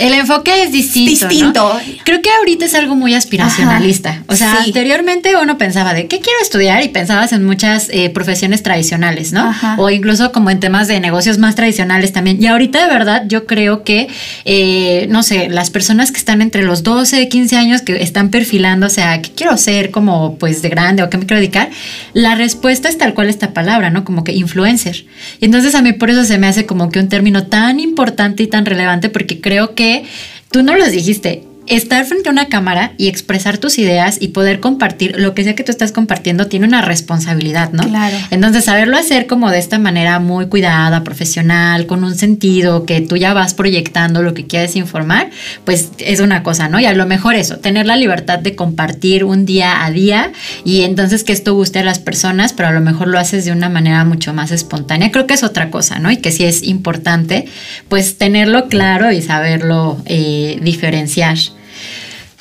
el 0.00 0.14
enfoque 0.14 0.62
es 0.62 0.72
distinto. 0.72 1.28
Distinto. 1.28 1.80
Creo 2.04 2.22
que 2.22 2.30
ahorita 2.30 2.64
es 2.64 2.74
algo 2.74 2.94
muy 2.94 3.14
aspiracionalista. 3.14 4.22
O 4.28 4.34
sea, 4.34 4.62
anteriormente 4.62 5.36
uno 5.36 5.58
pensaba 5.58 5.92
de 5.92 6.06
qué 6.06 6.20
quiero 6.20 6.38
estudiar 6.40 6.82
y 6.82 6.88
pensabas 6.88 7.32
en 7.32 7.44
muchas 7.44 7.88
eh, 7.90 8.08
profesiones 8.08 8.62
tradicionales, 8.62 9.32
¿no? 9.32 9.54
O 9.76 9.90
incluso 9.90 10.32
como 10.32 10.48
en 10.50 10.58
temas 10.58 10.88
de 10.88 10.98
negocios 11.00 11.36
más 11.36 11.54
tradicionales 11.54 12.12
también. 12.12 12.42
Y 12.42 12.46
ahorita 12.46 12.82
de 12.82 12.92
verdad 12.92 13.24
yo 13.28 13.46
creo 13.46 13.84
que, 13.84 14.08
eh, 14.46 15.06
no 15.10 15.22
sé, 15.22 15.50
las 15.50 15.68
personas 15.68 16.12
que 16.12 16.18
están 16.18 16.40
entre 16.40 16.62
los 16.62 16.82
12, 16.82 17.28
15 17.28 17.56
años 17.56 17.82
que 17.82 18.02
están 18.02 18.30
perfilando, 18.30 18.86
o 18.86 18.90
sea, 18.90 19.20
¿qué 19.20 19.30
quiero 19.30 19.58
ser 19.58 19.90
como 19.90 20.36
pues 20.36 20.62
de 20.62 20.70
grande 20.70 21.02
o 21.02 21.10
qué 21.10 21.18
me 21.18 21.26
quiero 21.26 21.40
dedicar? 21.40 21.68
La 22.14 22.36
respuesta 22.36 22.88
es 22.88 22.96
tal 22.96 23.12
cual 23.12 23.19
esta 23.26 23.52
palabra, 23.52 23.90
¿no? 23.90 24.04
Como 24.04 24.24
que 24.24 24.32
influencer. 24.32 25.04
Y 25.40 25.44
entonces 25.44 25.74
a 25.74 25.82
mí 25.82 25.92
por 25.92 26.10
eso 26.10 26.24
se 26.24 26.38
me 26.38 26.46
hace 26.46 26.66
como 26.66 26.90
que 26.90 26.98
un 26.98 27.08
término 27.08 27.46
tan 27.46 27.80
importante 27.80 28.42
y 28.42 28.46
tan 28.46 28.66
relevante 28.66 29.08
porque 29.08 29.40
creo 29.40 29.74
que 29.74 30.04
tú 30.50 30.62
no 30.62 30.76
los 30.76 30.90
dijiste, 30.90 31.44
estar 31.66 32.04
frente 32.04 32.28
a 32.28 32.32
una 32.32 32.48
cámara 32.48 32.92
y 32.96 33.08
expresar 33.08 33.58
tus 33.58 33.78
ideas 33.78 34.18
y 34.20 34.28
poder 34.28 34.60
compartir 34.60 35.14
lo 35.18 35.34
que 35.34 35.44
sea 35.44 35.54
que 35.54 35.62
tú 35.62 35.70
estás 35.70 35.92
compartiendo 35.92 36.46
tiene 36.46 36.66
una 36.66 36.82
responsabilidad, 36.82 37.72
¿no? 37.72 37.84
Claro. 37.84 38.16
Entonces, 38.30 38.64
saberlo 38.64 38.96
hacer 38.96 39.26
como 39.26 39.50
de 39.50 39.58
esta 39.58 39.78
manera 39.78 40.18
muy 40.18 40.46
cuidada, 40.46 41.04
profesional, 41.04 41.86
con 41.86 42.02
un 42.02 42.14
sentido, 42.16 42.86
que 42.86 43.00
tú 43.00 43.16
ya 43.16 43.34
vas 43.34 43.54
proyectando 43.54 44.22
lo 44.22 44.34
que 44.34 44.46
quieres 44.46 44.76
informar, 44.76 45.30
pues 45.64 45.90
es 45.98 46.20
una 46.20 46.42
cosa, 46.42 46.68
¿no? 46.68 46.80
Y 46.80 46.86
a 46.86 46.92
lo 46.92 47.06
mejor 47.06 47.34
eso, 47.34 47.58
tener 47.58 47.86
la 47.86 47.96
libertad 47.96 48.38
de 48.38 48.56
compartir 48.56 49.24
un 49.24 49.46
día 49.46 49.84
a 49.84 49.90
día 49.90 50.32
y 50.64 50.82
entonces 50.82 51.24
que 51.24 51.32
esto 51.32 51.54
guste 51.54 51.78
a 51.78 51.84
las 51.84 51.98
personas, 51.98 52.52
pero 52.52 52.68
a 52.68 52.72
lo 52.72 52.80
mejor 52.80 53.08
lo 53.08 53.18
haces 53.18 53.44
de 53.44 53.52
una 53.52 53.68
manera 53.68 54.04
mucho 54.04 54.34
más 54.34 54.50
espontánea. 54.50 55.12
Creo 55.12 55.26
que 55.26 55.34
es 55.34 55.44
otra 55.44 55.70
cosa, 55.70 55.98
¿no? 55.98 56.10
Y 56.10 56.16
que 56.16 56.32
sí 56.32 56.44
es 56.44 56.62
importante, 56.62 57.46
pues 57.88 58.18
tenerlo 58.18 58.68
claro 58.68 59.12
y 59.12 59.22
saberlo 59.22 59.98
eh, 60.06 60.58
diferenciar. 60.62 61.38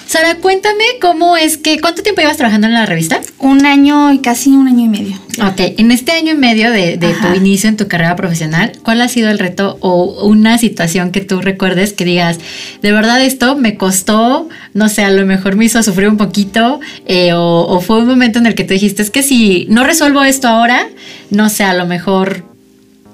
Sara, 0.09 0.37
cuéntame 0.37 0.83
cómo 0.99 1.37
es 1.37 1.57
que, 1.57 1.79
¿cuánto 1.79 2.01
tiempo 2.01 2.21
llevas 2.21 2.37
trabajando 2.37 2.65
en 2.65 2.73
la 2.73 2.87
revista? 2.87 3.21
Un 3.37 3.67
año 3.67 4.11
y 4.11 4.17
casi 4.17 4.49
un 4.49 4.67
año 4.67 4.85
y 4.85 4.87
medio. 4.87 5.15
Ok, 5.39 5.75
en 5.77 5.91
este 5.91 6.13
año 6.13 6.31
y 6.31 6.35
medio 6.35 6.71
de, 6.71 6.97
tu 6.97 7.35
inicio 7.35 7.69
en 7.69 7.77
tu 7.77 7.87
carrera 7.87 8.15
profesional, 8.15 8.71
¿cuál 8.81 9.01
ha 9.01 9.07
sido 9.07 9.29
el 9.29 9.37
reto 9.37 9.77
o 9.81 10.25
una 10.25 10.57
situación 10.57 11.11
que 11.11 11.21
tú 11.21 11.41
recuerdes 11.41 11.93
que 11.93 12.05
digas, 12.05 12.39
de 12.81 12.91
verdad 12.91 13.21
esto 13.21 13.55
me 13.55 13.77
costó, 13.77 14.49
no 14.73 14.89
sé, 14.89 15.03
a 15.03 15.11
lo 15.11 15.27
mejor 15.27 15.55
me 15.55 15.65
hizo 15.65 15.83
sufrir 15.83 16.09
un 16.09 16.17
poquito 16.17 16.79
eh, 17.05 17.33
o, 17.35 17.79
fue 17.79 17.99
un 17.99 18.07
momento 18.07 18.39
en 18.39 18.47
el 18.47 18.55
que 18.55 18.63
te 18.63 18.73
dijiste, 18.73 19.03
es 19.03 19.11
que 19.11 19.21
si 19.21 19.67
no 19.69 19.83
resuelvo 19.83 20.23
esto 20.23 20.47
ahora, 20.47 20.87
no 21.29 21.49
sé, 21.49 21.65
a 21.65 21.75
lo 21.75 21.85
mejor 21.85 22.45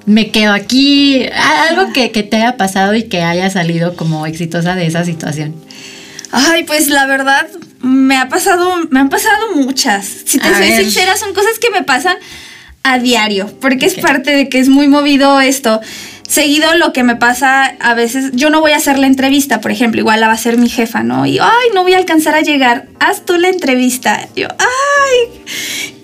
me 0.06 0.32
quedo 0.32 0.54
aquí, 0.54 1.26
algo 1.70 1.92
que, 1.92 2.12
que 2.12 2.24
te 2.24 2.38
haya 2.38 2.56
pasado 2.56 2.96
y 2.96 3.04
que 3.04 3.22
haya 3.22 3.50
salido 3.50 3.98
como 3.98 4.26
exitosa 4.28 4.76
de 4.76 4.86
esa 4.86 5.04
situación. 5.04 5.56
Ay, 6.36 6.64
pues 6.64 6.90
la 6.90 7.06
verdad, 7.06 7.48
me 7.82 8.18
ha 8.18 8.28
pasado, 8.28 8.76
me 8.90 9.00
han 9.00 9.10
pasado 9.10 9.56
muchas. 9.56 10.06
Si 10.26 10.38
te 10.38 10.54
soy 10.54 10.72
sincera, 10.74 11.16
son 11.16 11.34
cosas 11.34 11.60
que 11.60 11.70
me 11.70 11.84
pasan 11.84 12.18
a 12.84 13.00
diario, 13.00 13.52
porque 13.62 13.86
es 13.86 13.96
parte 13.96 14.32
de 14.32 14.50
que 14.50 14.60
es 14.60 14.68
muy 14.68 14.88
movido 14.88 15.40
esto. 15.40 15.80
Seguido 16.28 16.76
lo 16.76 16.92
que 16.92 17.04
me 17.04 17.16
pasa 17.16 17.66
a 17.80 17.94
veces, 17.94 18.32
yo 18.34 18.50
no 18.50 18.60
voy 18.60 18.72
a 18.72 18.78
hacer 18.78 19.00
la 19.00 19.08
entrevista, 19.08 19.62
por 19.62 19.72
ejemplo, 19.72 20.02
igual 20.02 20.20
la 20.20 20.28
va 20.28 20.34
a 20.34 20.36
hacer 20.36 20.58
mi 20.58 20.68
jefa, 20.68 21.04
¿no? 21.04 21.26
Y, 21.26 21.40
ay, 21.40 21.70
no 21.74 21.84
voy 21.84 21.94
a 21.94 21.98
alcanzar 21.98 22.36
a 22.36 22.42
llegar, 22.42 22.88
haz 23.00 23.24
tú 23.26 23.38
la 23.38 23.48
entrevista. 23.48 24.28
Yo, 24.36 24.48
ay, 24.50 25.42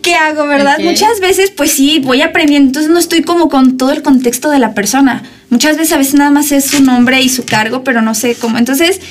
¿qué 0.02 0.16
hago, 0.16 0.48
verdad? 0.48 0.78
Muchas 0.80 1.20
veces, 1.20 1.52
pues 1.52 1.72
sí, 1.72 2.00
voy 2.00 2.22
aprendiendo, 2.22 2.68
entonces 2.70 2.92
no 2.92 3.00
estoy 3.00 3.24
como 3.24 3.50
con 3.50 3.78
todo 3.78 3.92
el 3.92 4.04
contexto 4.04 4.50
de 4.50 4.60
la 4.60 4.74
persona. 4.74 5.24
Muchas 5.50 5.76
veces 5.76 5.92
a 5.94 5.98
veces 5.98 6.14
nada 6.14 6.32
más 6.32 6.52
es 6.52 6.66
su 6.66 6.82
nombre 6.82 7.22
y 7.22 7.28
su 7.28 7.44
cargo, 7.44 7.84
pero 7.84 8.02
no 8.02 8.16
sé 8.16 8.36
cómo. 8.36 8.58
Entonces, 8.58 9.02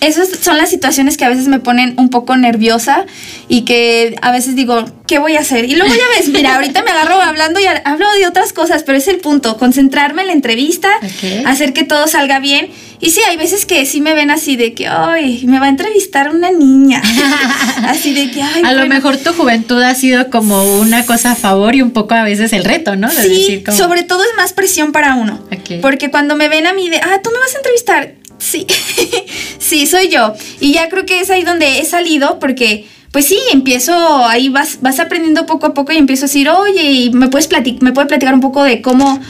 esas 0.00 0.28
son 0.40 0.58
las 0.58 0.70
situaciones 0.70 1.16
que 1.16 1.24
a 1.24 1.28
veces 1.28 1.48
me 1.48 1.60
ponen 1.60 1.94
un 1.96 2.10
poco 2.10 2.36
nerviosa 2.36 3.06
y 3.48 3.62
que 3.62 4.16
a 4.22 4.32
veces 4.32 4.54
digo, 4.54 4.84
¿qué 5.06 5.18
voy 5.18 5.36
a 5.36 5.40
hacer? 5.40 5.64
Y 5.64 5.76
luego 5.76 5.94
ya 5.94 6.18
ves, 6.18 6.28
mira, 6.28 6.54
ahorita 6.56 6.82
me 6.82 6.90
agarro 6.90 7.20
hablando 7.20 7.60
y 7.60 7.64
hablo 7.66 8.06
de 8.18 8.26
otras 8.26 8.52
cosas, 8.52 8.82
pero 8.82 8.98
es 8.98 9.08
el 9.08 9.18
punto, 9.18 9.56
concentrarme 9.56 10.22
en 10.22 10.28
la 10.28 10.32
entrevista, 10.34 10.90
hacer 11.46 11.72
que 11.72 11.84
todo 11.84 12.06
salga 12.06 12.38
bien. 12.38 12.70
Y 13.00 13.10
sí, 13.10 13.20
hay 13.28 13.36
veces 13.36 13.66
que 13.66 13.84
sí 13.84 14.00
me 14.00 14.14
ven 14.14 14.30
así 14.30 14.56
de 14.56 14.72
que, 14.72 14.86
ay, 14.86 15.44
me 15.46 15.58
va 15.58 15.66
a 15.66 15.68
entrevistar 15.68 16.30
una 16.34 16.50
niña. 16.50 17.02
así 17.86 18.14
de 18.14 18.30
que, 18.30 18.40
ay. 18.42 18.62
A 18.64 18.72
lo 18.72 18.86
mejor 18.86 19.18
tu 19.18 19.32
juventud 19.34 19.82
ha 19.82 19.94
sido 19.94 20.30
como 20.30 20.78
una 20.78 21.04
cosa 21.04 21.32
a 21.32 21.34
favor 21.34 21.74
y 21.74 21.82
un 21.82 21.90
poco 21.90 22.14
a 22.14 22.24
veces 22.24 22.52
el 22.52 22.64
reto, 22.64 22.96
¿no? 22.96 23.10
sí, 23.10 23.62
sobre 23.76 24.04
todo 24.04 24.22
es 24.22 24.30
más 24.36 24.52
presión 24.52 24.92
para 24.92 25.16
uno. 25.16 25.44
Porque 25.82 26.10
cuando 26.10 26.36
me 26.36 26.48
ven 26.48 26.66
a 26.66 26.72
mí 26.72 26.88
de, 26.88 26.96
ah, 26.96 27.20
tú 27.22 27.30
me 27.30 27.38
vas 27.38 27.54
a 27.54 27.58
entrevistar, 27.58 28.14
Sí, 28.38 28.66
sí, 29.58 29.86
soy 29.86 30.08
yo. 30.08 30.34
Y 30.60 30.72
ya 30.72 30.88
creo 30.88 31.06
que 31.06 31.20
es 31.20 31.30
ahí 31.30 31.42
donde 31.42 31.78
he 31.78 31.84
salido 31.84 32.38
porque 32.38 32.86
pues 33.14 33.26
sí, 33.26 33.38
empiezo, 33.52 34.26
ahí 34.26 34.48
vas, 34.48 34.78
vas 34.80 34.98
aprendiendo 34.98 35.46
poco 35.46 35.66
a 35.66 35.74
poco 35.74 35.92
y 35.92 35.98
empiezo 35.98 36.24
a 36.24 36.26
decir, 36.26 36.48
oye, 36.48 37.10
me 37.12 37.28
puedes 37.28 37.48
me 37.80 37.92
puede 37.92 38.08
platicar 38.08 38.34
un 38.34 38.40
poco 38.40 38.64
de 38.64 38.82
cómo, 38.82 39.20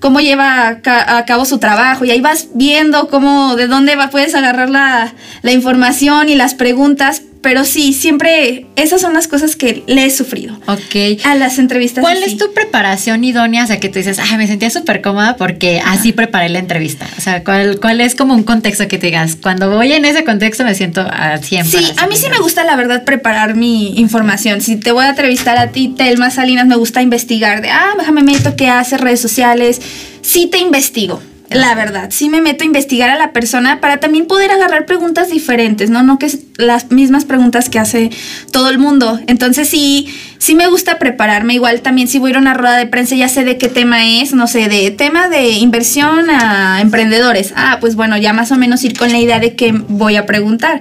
cómo 0.00 0.20
lleva 0.20 0.80
a, 0.82 1.24
cabo 1.26 1.44
su 1.44 1.58
trabajo 1.58 2.06
y 2.06 2.10
ahí 2.10 2.22
vas 2.22 2.48
viendo 2.54 3.08
cómo, 3.08 3.54
de 3.54 3.66
dónde 3.66 3.96
va, 3.96 4.08
puedes 4.08 4.34
agarrar 4.34 4.70
la, 4.70 5.12
la, 5.42 5.52
información 5.52 6.30
y 6.30 6.36
las 6.36 6.54
preguntas 6.54 7.20
pero 7.44 7.66
sí, 7.66 7.92
siempre 7.92 8.64
esas 8.74 9.02
son 9.02 9.12
las 9.12 9.28
cosas 9.28 9.54
que 9.54 9.84
le 9.86 10.06
he 10.06 10.10
sufrido. 10.10 10.54
Ok. 10.66 11.20
A 11.24 11.34
las 11.34 11.58
entrevistas. 11.58 12.00
¿Cuál 12.00 12.22
es 12.22 12.38
tu 12.38 12.54
preparación 12.54 13.22
idónea? 13.22 13.64
O 13.64 13.66
sea, 13.66 13.78
que 13.78 13.90
tú 13.90 13.98
dices, 13.98 14.18
ay, 14.18 14.38
me 14.38 14.46
sentía 14.46 14.70
súper 14.70 15.02
cómoda 15.02 15.36
porque 15.36 15.82
así 15.84 16.12
preparé 16.12 16.48
la 16.48 16.58
entrevista. 16.58 17.06
O 17.18 17.20
sea, 17.20 17.44
¿cuál, 17.44 17.78
¿cuál 17.80 18.00
es 18.00 18.14
como 18.14 18.32
un 18.32 18.44
contexto 18.44 18.88
que 18.88 18.96
te 18.96 19.08
digas? 19.08 19.36
Cuando 19.36 19.70
voy 19.70 19.92
en 19.92 20.06
ese 20.06 20.24
contexto 20.24 20.64
me 20.64 20.74
siento 20.74 21.02
a 21.02 21.36
100. 21.36 21.66
Sí, 21.66 21.92
a 21.98 22.06
mí 22.06 22.16
sí 22.16 22.30
me 22.30 22.38
gusta, 22.38 22.64
la 22.64 22.76
verdad, 22.76 23.04
preparar 23.04 23.56
mi 23.56 24.00
información. 24.00 24.62
Si 24.62 24.76
te 24.76 24.92
voy 24.92 25.04
a 25.04 25.10
entrevistar 25.10 25.58
a 25.58 25.66
ti, 25.66 25.88
Telma 25.88 26.30
Salinas, 26.30 26.66
me 26.66 26.76
gusta 26.76 27.02
investigar 27.02 27.60
de, 27.60 27.68
ah, 27.68 27.90
déjame 27.98 28.22
meto 28.22 28.56
qué 28.56 28.68
hace 28.68 28.96
redes 28.96 29.20
sociales. 29.20 29.82
Sí 30.22 30.46
te 30.46 30.56
investigo 30.56 31.20
la 31.54 31.74
verdad, 31.74 32.08
sí 32.10 32.28
me 32.28 32.40
meto 32.40 32.64
a 32.64 32.66
investigar 32.66 33.10
a 33.10 33.16
la 33.16 33.32
persona 33.32 33.80
para 33.80 33.98
también 33.98 34.26
poder 34.26 34.50
agarrar 34.50 34.86
preguntas 34.86 35.30
diferentes, 35.30 35.88
¿no? 35.88 36.02
No 36.02 36.18
que 36.18 36.28
las 36.56 36.90
mismas 36.90 37.24
preguntas 37.24 37.68
que 37.68 37.78
hace 37.78 38.10
todo 38.50 38.70
el 38.70 38.78
mundo. 38.78 39.20
Entonces 39.26 39.68
sí, 39.68 40.12
sí 40.38 40.54
me 40.54 40.66
gusta 40.66 40.98
prepararme. 40.98 41.54
Igual 41.54 41.80
también 41.80 42.08
si 42.08 42.18
voy 42.18 42.28
a 42.28 42.32
ir 42.32 42.36
a 42.36 42.40
una 42.40 42.54
rueda 42.54 42.76
de 42.76 42.86
prensa 42.86 43.14
ya 43.14 43.28
sé 43.28 43.44
de 43.44 43.56
qué 43.56 43.68
tema 43.68 44.04
es, 44.04 44.34
no 44.34 44.46
sé, 44.46 44.68
de 44.68 44.90
tema 44.90 45.28
de 45.28 45.50
inversión 45.50 46.28
a 46.28 46.80
emprendedores. 46.80 47.52
Ah, 47.56 47.78
pues 47.80 47.94
bueno, 47.94 48.16
ya 48.16 48.32
más 48.32 48.50
o 48.52 48.56
menos 48.56 48.82
ir 48.84 48.98
con 48.98 49.12
la 49.12 49.18
idea 49.18 49.38
de 49.38 49.54
qué 49.54 49.72
voy 49.72 50.16
a 50.16 50.26
preguntar. 50.26 50.80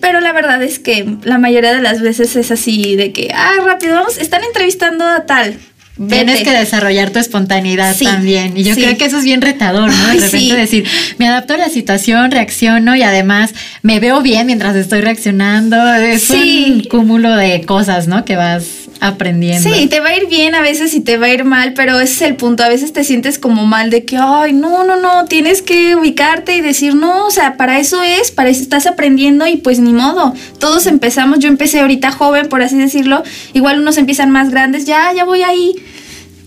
Pero 0.00 0.20
la 0.20 0.32
verdad 0.32 0.62
es 0.62 0.78
que 0.78 1.16
la 1.22 1.38
mayoría 1.38 1.72
de 1.72 1.82
las 1.82 2.00
veces 2.00 2.34
es 2.34 2.50
así 2.50 2.96
de 2.96 3.12
que, 3.12 3.30
ah, 3.34 3.52
rápido, 3.64 3.94
vamos, 3.94 4.18
están 4.18 4.42
entrevistando 4.44 5.04
a 5.04 5.26
tal 5.26 5.56
Tienes 6.08 6.42
que 6.42 6.52
desarrollar 6.52 7.10
tu 7.10 7.18
espontaneidad 7.18 7.96
también. 7.96 8.56
Y 8.56 8.62
yo 8.62 8.74
creo 8.74 8.96
que 8.96 9.06
eso 9.06 9.18
es 9.18 9.24
bien 9.24 9.40
retador, 9.40 9.90
¿no? 9.90 10.08
De 10.08 10.20
repente 10.20 10.54
decir, 10.54 10.84
me 11.18 11.26
adapto 11.26 11.54
a 11.54 11.56
la 11.56 11.68
situación, 11.68 12.30
reacciono 12.30 12.94
y 12.94 13.02
además 13.02 13.52
me 13.82 13.98
veo 13.98 14.22
bien 14.22 14.46
mientras 14.46 14.76
estoy 14.76 15.00
reaccionando. 15.00 15.94
Es 15.94 16.30
un 16.30 16.84
cúmulo 16.88 17.34
de 17.34 17.62
cosas, 17.62 18.06
¿no? 18.06 18.24
Que 18.24 18.36
vas 18.36 18.77
aprendiendo. 19.00 19.68
Sí, 19.68 19.86
te 19.86 20.00
va 20.00 20.08
a 20.08 20.16
ir 20.16 20.26
bien 20.28 20.54
a 20.54 20.60
veces 20.60 20.94
y 20.94 21.00
te 21.00 21.16
va 21.18 21.26
a 21.26 21.30
ir 21.32 21.44
mal, 21.44 21.72
pero 21.74 21.98
ese 22.00 22.12
es 22.14 22.22
el 22.22 22.36
punto. 22.36 22.62
A 22.62 22.68
veces 22.68 22.92
te 22.92 23.04
sientes 23.04 23.38
como 23.38 23.66
mal 23.66 23.90
de 23.90 24.04
que, 24.04 24.16
ay, 24.16 24.52
no, 24.52 24.84
no, 24.84 24.96
no, 25.00 25.24
tienes 25.26 25.62
que 25.62 25.96
ubicarte 25.96 26.56
y 26.56 26.60
decir, 26.60 26.94
no, 26.94 27.26
o 27.26 27.30
sea, 27.30 27.56
para 27.56 27.78
eso 27.78 28.02
es, 28.02 28.30
para 28.30 28.50
eso 28.50 28.62
estás 28.62 28.86
aprendiendo 28.86 29.46
y 29.46 29.56
pues 29.56 29.78
ni 29.78 29.92
modo. 29.92 30.34
Todos 30.58 30.86
empezamos, 30.86 31.38
yo 31.38 31.48
empecé 31.48 31.80
ahorita 31.80 32.12
joven, 32.12 32.48
por 32.48 32.62
así 32.62 32.76
decirlo, 32.76 33.22
igual 33.52 33.80
unos 33.80 33.98
empiezan 33.98 34.30
más 34.30 34.50
grandes, 34.50 34.84
ya, 34.84 35.12
ya 35.12 35.24
voy 35.24 35.42
ahí 35.42 35.74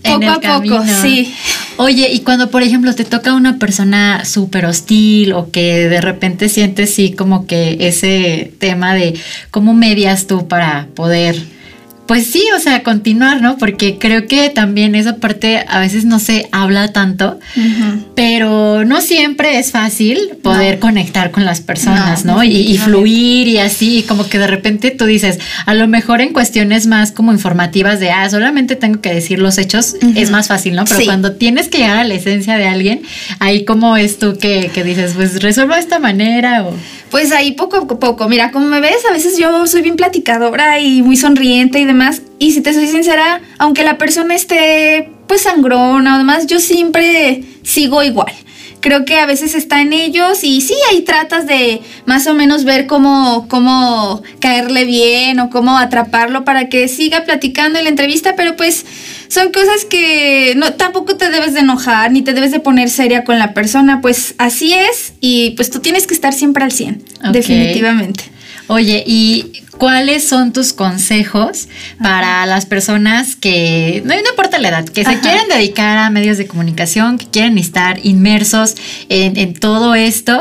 poco 0.02 0.28
a 0.28 0.40
poco, 0.40 0.84
sí. 1.02 1.32
Oye, 1.76 2.12
y 2.12 2.20
cuando, 2.20 2.50
por 2.50 2.62
ejemplo, 2.62 2.94
te 2.94 3.04
toca 3.04 3.34
una 3.34 3.58
persona 3.58 4.24
súper 4.24 4.66
hostil 4.66 5.32
o 5.32 5.50
que 5.50 5.88
de 5.88 6.00
repente 6.00 6.48
sientes, 6.48 6.92
sí, 6.92 7.12
como 7.12 7.46
que 7.46 7.76
ese 7.80 8.52
tema 8.58 8.94
de 8.94 9.14
cómo 9.50 9.74
medias 9.74 10.26
tú 10.26 10.48
para 10.48 10.88
poder 10.94 11.51
pues 12.12 12.26
sí, 12.26 12.44
o 12.54 12.60
sea, 12.60 12.82
continuar, 12.82 13.40
¿no? 13.40 13.56
Porque 13.56 13.96
creo 13.96 14.26
que 14.26 14.50
también 14.50 14.94
esa 14.94 15.16
parte 15.16 15.64
a 15.66 15.80
veces 15.80 16.04
no 16.04 16.18
se 16.18 16.46
habla 16.52 16.92
tanto, 16.92 17.40
pero 18.14 18.84
no 18.84 19.00
siempre 19.00 19.58
es 19.58 19.70
fácil 19.70 20.18
poder 20.42 20.78
conectar 20.78 21.30
con 21.30 21.46
las 21.46 21.62
personas, 21.62 22.26
¿no? 22.26 22.44
Y, 22.44 22.76
fluir 22.76 23.48
y 23.48 23.56
así, 23.56 24.04
como 24.06 24.28
que 24.28 24.38
de 24.38 24.46
repente 24.46 24.90
tú 24.90 25.06
dices, 25.06 25.38
a 25.64 25.72
lo 25.72 25.88
mejor 25.88 26.20
en 26.20 26.34
cuestiones 26.34 26.86
más 26.86 27.12
como 27.12 27.32
informativas 27.32 27.98
de, 27.98 28.10
ah, 28.10 28.28
solamente 28.28 28.76
tengo 28.76 29.00
que 29.00 29.14
decir 29.14 29.38
los 29.38 29.56
hechos, 29.56 29.96
es 30.14 30.30
más 30.30 30.48
fácil, 30.48 30.74
¿no? 30.74 30.84
Pero 30.84 31.06
cuando 31.06 31.32
tienes 31.32 31.68
que 31.68 31.78
llegar 31.78 31.96
a 31.96 32.04
la 32.04 32.12
esencia 32.12 32.58
de 32.58 32.66
alguien, 32.66 33.00
ahí 33.38 33.64
como 33.64 33.96
es 33.96 34.18
tú 34.18 34.36
que, 34.36 34.70
que 34.74 34.84
dices, 34.84 35.12
pues 35.14 35.42
resuelvo 35.42 35.72
de 35.72 35.80
esta 35.80 35.98
manera 35.98 36.64
o... 36.64 36.74
Pues 37.10 37.30
ahí 37.30 37.52
poco 37.52 37.76
a 37.76 37.86
poco, 37.86 38.26
mira, 38.26 38.52
como 38.52 38.68
me 38.68 38.80
ves, 38.80 39.04
a 39.08 39.12
veces 39.12 39.36
yo 39.36 39.66
soy 39.66 39.82
bien 39.82 39.96
platicadora 39.96 40.80
y 40.80 41.02
muy 41.02 41.18
sonriente 41.18 41.78
y 41.78 41.84
demás. 41.84 42.01
Y 42.38 42.52
si 42.52 42.60
te 42.60 42.74
soy 42.74 42.88
sincera, 42.88 43.40
aunque 43.58 43.84
la 43.84 43.98
persona 43.98 44.34
esté 44.34 45.10
pues 45.26 45.42
sangrona 45.42 46.16
o 46.16 46.18
demás, 46.18 46.46
yo 46.46 46.60
siempre 46.60 47.44
sigo 47.62 48.02
igual 48.02 48.32
creo 48.82 49.04
que 49.06 49.18
a 49.18 49.26
veces 49.26 49.54
está 49.54 49.80
en 49.80 49.94
ellos 49.94 50.44
y 50.44 50.60
sí, 50.60 50.74
ahí 50.90 51.02
tratas 51.02 51.46
de 51.46 51.80
más 52.04 52.26
o 52.26 52.34
menos 52.34 52.64
ver 52.64 52.86
cómo, 52.86 53.46
cómo 53.48 54.22
caerle 54.40 54.84
bien 54.84 55.38
o 55.40 55.48
cómo 55.48 55.78
atraparlo 55.78 56.44
para 56.44 56.68
que 56.68 56.88
siga 56.88 57.24
platicando 57.24 57.78
en 57.78 57.84
la 57.84 57.90
entrevista, 57.90 58.34
pero 58.36 58.56
pues 58.56 58.84
son 59.28 59.52
cosas 59.52 59.86
que 59.88 60.54
no, 60.56 60.74
tampoco 60.74 61.16
te 61.16 61.30
debes 61.30 61.54
de 61.54 61.60
enojar 61.60 62.10
ni 62.10 62.22
te 62.22 62.34
debes 62.34 62.50
de 62.50 62.60
poner 62.60 62.90
seria 62.90 63.24
con 63.24 63.38
la 63.38 63.54
persona, 63.54 64.00
pues 64.02 64.34
así 64.36 64.74
es 64.74 65.14
y 65.20 65.52
pues 65.52 65.70
tú 65.70 65.78
tienes 65.78 66.06
que 66.06 66.14
estar 66.14 66.34
siempre 66.34 66.64
al 66.64 66.72
100, 66.72 67.04
definitivamente. 67.32 68.24
Oye, 68.66 69.04
¿y 69.06 69.62
¿cuáles 69.82 70.28
son 70.28 70.52
tus 70.52 70.72
consejos 70.72 71.66
para 72.00 72.46
las 72.46 72.66
personas 72.66 73.34
que, 73.34 74.00
no 74.04 74.14
importa 74.14 74.60
la 74.60 74.68
edad, 74.68 74.84
que 74.84 75.04
se 75.04 75.18
quieren 75.18 75.48
dedicar 75.48 75.98
a 75.98 76.08
medios 76.08 76.38
de 76.38 76.46
comunicación, 76.46 77.18
que 77.18 77.26
quieren 77.26 77.58
estar 77.58 77.98
inmersos 78.04 78.76
en, 79.08 79.54
todo 79.54 79.96
esto? 79.96 80.40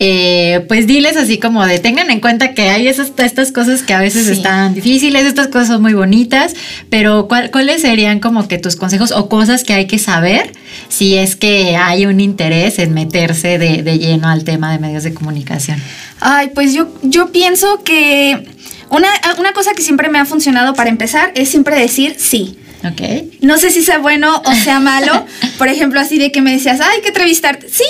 Eh, 0.00 0.64
pues 0.66 0.88
diles 0.88 1.16
así 1.16 1.38
como 1.38 1.64
de 1.66 1.78
tengan 1.78 2.10
en 2.10 2.18
cuenta 2.18 2.52
que 2.52 2.62
hay 2.68 2.88
esas, 2.88 3.12
estas 3.16 3.52
cosas 3.52 3.84
que 3.84 3.94
a 3.94 4.00
veces 4.00 4.26
están 4.26 4.74
difíciles, 4.74 5.24
estas 5.24 5.46
cosas 5.46 5.68
son 5.68 5.82
muy 5.82 5.94
bonitas, 5.94 6.56
pero 6.88 7.28
¿cuáles 7.28 7.82
serían 7.82 8.18
como 8.18 8.48
que 8.48 8.58
tus 8.58 8.74
consejos 8.74 9.12
o 9.12 9.28
cosas 9.28 9.62
que 9.62 9.72
hay 9.72 9.86
que 9.86 10.00
saber 10.00 10.50
si 10.88 11.14
es 11.14 11.36
que 11.36 11.76
hay 11.76 12.06
un 12.06 12.18
interés 12.18 12.80
en 12.80 12.92
meterse 12.92 13.56
de, 13.56 13.84
de 13.84 14.00
lleno 14.00 14.28
al 14.28 14.42
tema 14.42 14.72
de 14.72 14.80
medios 14.80 15.04
de 15.04 15.14
comunicación? 15.14 15.80
Ay, 16.20 16.50
pues 16.54 16.74
yo, 16.74 16.88
yo 17.02 17.32
pienso 17.32 17.82
que 17.82 18.46
una, 18.90 19.08
una 19.38 19.52
cosa 19.52 19.72
que 19.72 19.82
siempre 19.82 20.08
me 20.08 20.18
ha 20.18 20.26
funcionado 20.26 20.74
para 20.74 20.90
empezar 20.90 21.32
es 21.34 21.48
siempre 21.48 21.76
decir 21.76 22.16
sí. 22.18 22.58
Ok. 22.84 23.42
No 23.42 23.58
sé 23.58 23.70
si 23.70 23.82
sea 23.82 23.98
bueno 23.98 24.42
o 24.44 24.54
sea 24.54 24.80
malo. 24.80 25.26
Por 25.58 25.68
ejemplo, 25.68 26.00
así 26.00 26.18
de 26.18 26.32
que 26.32 26.40
me 26.40 26.52
decías, 26.52 26.80
hay 26.80 27.00
que 27.00 27.08
entrevistarte. 27.08 27.68
Sí, 27.68 27.84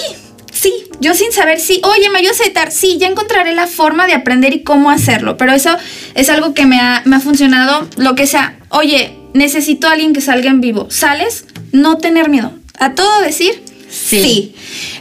sí. 0.53 0.73
Yo 1.01 1.15
sin 1.15 1.33
saber 1.33 1.61
sí. 1.61 1.81
Oye, 1.85 2.11
me 2.11 2.19
ayudas 2.19 2.41
a 2.41 2.45
editar. 2.45 2.73
Sí, 2.73 2.99
ya 2.99 3.09
encontraré 3.09 3.55
la 3.55 3.67
forma 3.67 4.07
de 4.07 4.15
aprender 4.15 4.53
y 4.53 4.63
cómo 4.63 4.91
hacerlo. 4.91 5.37
Pero 5.37 5.53
eso 5.53 5.77
es 6.15 6.29
algo 6.29 6.55
que 6.55 6.67
me 6.67 6.81
ha, 6.81 7.03
me 7.05 7.17
ha 7.17 7.21
funcionado. 7.21 7.89
Lo 7.97 8.15
que 8.15 8.27
sea, 8.27 8.59
oye, 8.69 9.17
necesito 9.33 9.89
a 9.89 9.93
alguien 9.93 10.13
que 10.13 10.21
salga 10.21 10.51
en 10.51 10.61
vivo. 10.61 10.89
¿Sales? 10.91 11.47
No 11.73 11.99
tener 11.99 12.29
miedo. 12.29 12.53
A 12.79 12.95
todo 12.95 13.21
decir 13.21 13.63
sí. 13.91 14.55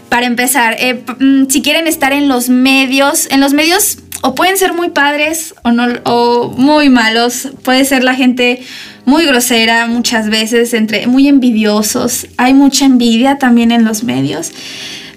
Para 0.09 0.25
empezar, 0.25 0.75
eh, 0.79 1.03
mm, 1.19 1.49
si 1.49 1.61
quieren 1.61 1.87
estar 1.87 2.13
en 2.13 2.27
los 2.27 2.49
medios, 2.49 3.27
en 3.31 3.41
los 3.41 3.53
medios 3.53 3.99
o 4.21 4.35
pueden 4.35 4.57
ser 4.57 4.73
muy 4.73 4.89
padres 4.89 5.55
o, 5.63 5.71
no, 5.71 5.85
o 6.03 6.49
muy 6.57 6.89
malos. 6.89 7.49
Puede 7.63 7.85
ser 7.85 8.03
la 8.03 8.15
gente 8.15 8.61
muy 9.05 9.25
grosera 9.25 9.87
muchas 9.87 10.29
veces, 10.29 10.73
entre, 10.73 11.07
muy 11.07 11.27
envidiosos. 11.27 12.27
Hay 12.37 12.53
mucha 12.53 12.85
envidia 12.85 13.37
también 13.37 13.71
en 13.71 13.85
los 13.85 14.03
medios. 14.03 14.51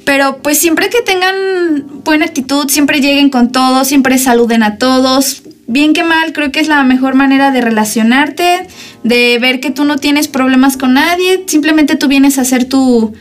Pero 0.04 0.38
pues 0.42 0.58
siempre 0.58 0.88
que 0.88 1.00
tengan 1.02 2.02
buena 2.04 2.26
actitud, 2.26 2.68
siempre 2.68 3.00
lleguen 3.00 3.30
con 3.30 3.52
todo, 3.52 3.84
siempre 3.84 4.18
saluden 4.18 4.62
a 4.62 4.76
todos. 4.76 5.42
Bien 5.66 5.92
que 5.92 6.02
mal, 6.04 6.32
creo 6.32 6.50
que 6.52 6.60
es 6.60 6.68
la 6.68 6.82
mejor 6.82 7.14
manera 7.14 7.50
de 7.50 7.60
relacionarte, 7.60 8.66
de 9.04 9.38
ver 9.40 9.60
que 9.60 9.70
tú 9.70 9.84
no 9.84 9.96
tienes 9.96 10.28
problemas 10.28 10.76
con 10.76 10.94
nadie, 10.94 11.44
simplemente 11.46 11.96
tú 11.96 12.08
vienes 12.08 12.38
a 12.38 12.42
hacer 12.42 12.64
tu, 12.64 13.14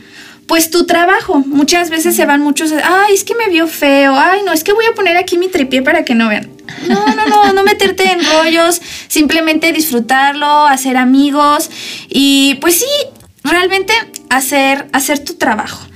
pues 0.46 0.70
tu 0.70 0.86
trabajo. 0.86 1.40
Muchas 1.46 1.90
veces 1.90 2.14
se 2.16 2.26
van 2.26 2.40
muchos, 2.40 2.72
ay, 2.72 3.14
es 3.14 3.24
que 3.24 3.34
me 3.34 3.48
vio 3.48 3.66
feo, 3.66 4.14
ay, 4.16 4.40
no, 4.44 4.52
es 4.52 4.64
que 4.64 4.72
voy 4.72 4.84
a 4.86 4.94
poner 4.94 5.16
aquí 5.16 5.38
mi 5.38 5.48
tripié 5.48 5.82
para 5.82 6.04
que 6.04 6.14
no 6.14 6.28
vean. 6.28 6.50
No, 6.88 7.06
no, 7.06 7.26
no, 7.26 7.52
no 7.52 7.62
meterte 7.62 8.10
en 8.10 8.20
rollos, 8.24 8.80
simplemente 9.08 9.72
disfrutarlo, 9.72 10.66
hacer 10.66 10.96
amigos 10.96 11.70
y 12.08 12.56
pues 12.60 12.78
sí, 12.78 12.86
realmente 13.44 13.92
hacer, 14.30 14.86
hacer 14.92 15.18
tu 15.20 15.34
trabajo. 15.34 15.86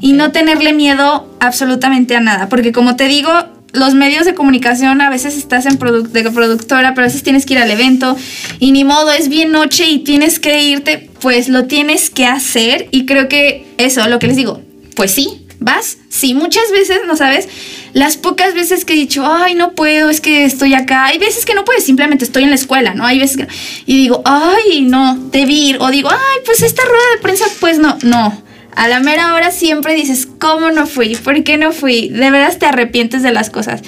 Y 0.00 0.12
no 0.12 0.30
tenerle 0.30 0.74
miedo 0.74 1.34
absolutamente 1.40 2.16
a 2.16 2.20
nada, 2.20 2.48
porque 2.50 2.70
como 2.70 2.96
te 2.96 3.08
digo, 3.08 3.30
los 3.72 3.94
medios 3.94 4.24
de 4.24 4.34
comunicación 4.34 5.00
a 5.00 5.10
veces 5.10 5.36
estás 5.36 5.66
en 5.66 5.78
de 5.78 6.30
productora, 6.30 6.94
pero 6.94 7.04
a 7.04 7.08
veces 7.08 7.22
tienes 7.22 7.46
que 7.46 7.54
ir 7.54 7.60
al 7.60 7.70
evento 7.70 8.16
y 8.58 8.72
ni 8.72 8.84
modo, 8.84 9.12
es 9.12 9.28
bien 9.28 9.52
noche 9.52 9.86
y 9.86 9.98
tienes 10.00 10.38
que 10.38 10.62
irte, 10.62 11.05
pues 11.20 11.48
lo 11.48 11.66
tienes 11.66 12.10
que 12.10 12.26
hacer 12.26 12.88
y 12.90 13.06
creo 13.06 13.28
que 13.28 13.66
eso, 13.78 14.06
lo 14.08 14.18
que 14.18 14.26
les 14.26 14.36
digo, 14.36 14.62
pues 14.94 15.12
sí, 15.12 15.46
vas, 15.58 15.98
sí, 16.08 16.34
muchas 16.34 16.70
veces, 16.70 17.00
¿no 17.06 17.16
sabes? 17.16 17.48
Las 17.92 18.16
pocas 18.16 18.54
veces 18.54 18.84
que 18.84 18.92
he 18.92 18.96
dicho, 18.96 19.24
ay, 19.26 19.54
no 19.54 19.72
puedo, 19.72 20.10
es 20.10 20.20
que 20.20 20.44
estoy 20.44 20.74
acá, 20.74 21.06
hay 21.06 21.18
veces 21.18 21.46
que 21.46 21.54
no 21.54 21.64
puedes, 21.64 21.84
simplemente 21.84 22.24
estoy 22.24 22.42
en 22.42 22.50
la 22.50 22.56
escuela, 22.56 22.94
¿no? 22.94 23.06
Hay 23.06 23.18
veces. 23.18 23.46
Y 23.86 23.96
digo, 23.96 24.22
ay, 24.24 24.82
no, 24.82 25.16
debí 25.30 25.70
ir, 25.70 25.78
o 25.80 25.90
digo, 25.90 26.10
ay, 26.10 26.38
pues 26.44 26.62
esta 26.62 26.82
rueda 26.84 27.04
de 27.14 27.22
prensa, 27.22 27.46
pues 27.60 27.78
no, 27.78 27.96
no, 28.02 28.42
a 28.76 28.88
la 28.88 29.00
mera 29.00 29.34
hora 29.34 29.50
siempre 29.50 29.94
dices, 29.94 30.28
¿cómo 30.38 30.70
no 30.70 30.86
fui? 30.86 31.16
¿Por 31.16 31.42
qué 31.42 31.56
no 31.56 31.72
fui? 31.72 32.10
De 32.10 32.30
veras 32.30 32.58
te 32.58 32.66
arrepientes 32.66 33.22
de 33.22 33.32
las 33.32 33.48
cosas. 33.48 33.80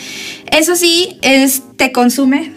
Eso 0.50 0.76
sí, 0.76 1.18
es, 1.20 1.62
te 1.76 1.92
consume. 1.92 2.52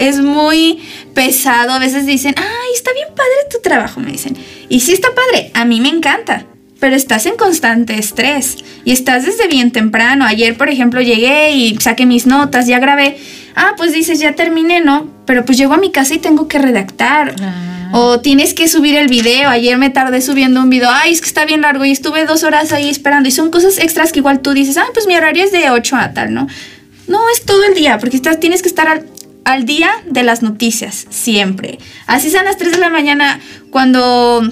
Es 0.00 0.18
muy 0.18 0.80
pesado. 1.14 1.72
A 1.72 1.78
veces 1.78 2.06
dicen, 2.06 2.34
ay, 2.36 2.70
está 2.74 2.92
bien 2.94 3.08
padre 3.14 3.30
tu 3.50 3.60
trabajo, 3.60 4.00
me 4.00 4.10
dicen. 4.10 4.36
Y 4.68 4.80
sí 4.80 4.92
está 4.92 5.08
padre, 5.14 5.50
a 5.54 5.64
mí 5.64 5.80
me 5.80 5.90
encanta. 5.90 6.46
pero 6.80 6.96
estás 6.96 7.26
en 7.26 7.36
constante 7.36 7.98
estrés 7.98 8.56
y 8.86 8.92
estás 8.92 9.26
desde 9.26 9.46
bien 9.48 9.70
temprano. 9.70 10.24
Ayer, 10.24 10.56
por 10.56 10.70
ejemplo, 10.70 11.02
llegué 11.02 11.50
y 11.50 11.76
saqué 11.78 12.06
mis 12.06 12.26
notas, 12.26 12.66
ya 12.66 12.78
grabé. 12.78 13.18
Ah, 13.54 13.74
pues 13.76 13.92
dices, 13.92 14.18
ya 14.18 14.34
terminé, 14.34 14.80
¿no? 14.80 15.06
Pero 15.26 15.44
pues 15.44 15.58
llego 15.58 15.74
a 15.74 15.76
mi 15.76 15.90
casa 15.92 16.14
y 16.14 16.18
tengo 16.18 16.48
que 16.48 16.58
redactar. 16.58 17.34
Ah. 17.42 17.90
O 17.92 18.20
tienes 18.20 18.54
que 18.54 18.66
subir 18.66 18.96
el 18.96 19.08
video. 19.08 19.50
Ayer 19.50 19.76
me 19.76 19.90
tardé 19.90 20.22
subiendo 20.22 20.62
un 20.62 20.70
video. 20.70 20.88
Ay, 20.90 21.12
es 21.12 21.20
que 21.20 21.26
está 21.26 21.44
bien 21.44 21.60
largo 21.60 21.84
y 21.84 21.90
estuve 21.90 22.24
dos 22.24 22.44
horas 22.44 22.72
ahí 22.72 22.88
esperando. 22.88 23.28
Y 23.28 23.32
son 23.32 23.50
cosas 23.50 23.76
extras 23.78 24.12
que 24.12 24.20
igual 24.20 24.40
tú 24.40 24.54
dices, 24.54 24.78
ah, 24.78 24.86
pues 24.94 25.06
mi 25.06 25.14
horario 25.14 25.44
es 25.44 25.52
de 25.52 25.68
8 25.68 25.96
a 25.96 26.14
tal, 26.14 26.32
¿no? 26.32 26.46
No, 27.08 27.20
es 27.34 27.44
todo 27.44 27.62
el 27.64 27.74
día, 27.74 27.98
porque 27.98 28.16
estás, 28.16 28.40
tienes 28.40 28.62
que 28.62 28.68
estar 28.68 28.86
al, 28.86 29.04
al 29.44 29.64
día 29.64 29.90
de 30.06 30.22
las 30.22 30.42
noticias, 30.42 31.06
siempre. 31.10 31.78
Así 32.06 32.30
sean 32.30 32.44
las 32.44 32.56
3 32.56 32.72
de 32.72 32.78
la 32.78 32.90
mañana, 32.90 33.40
cuando 33.70 34.42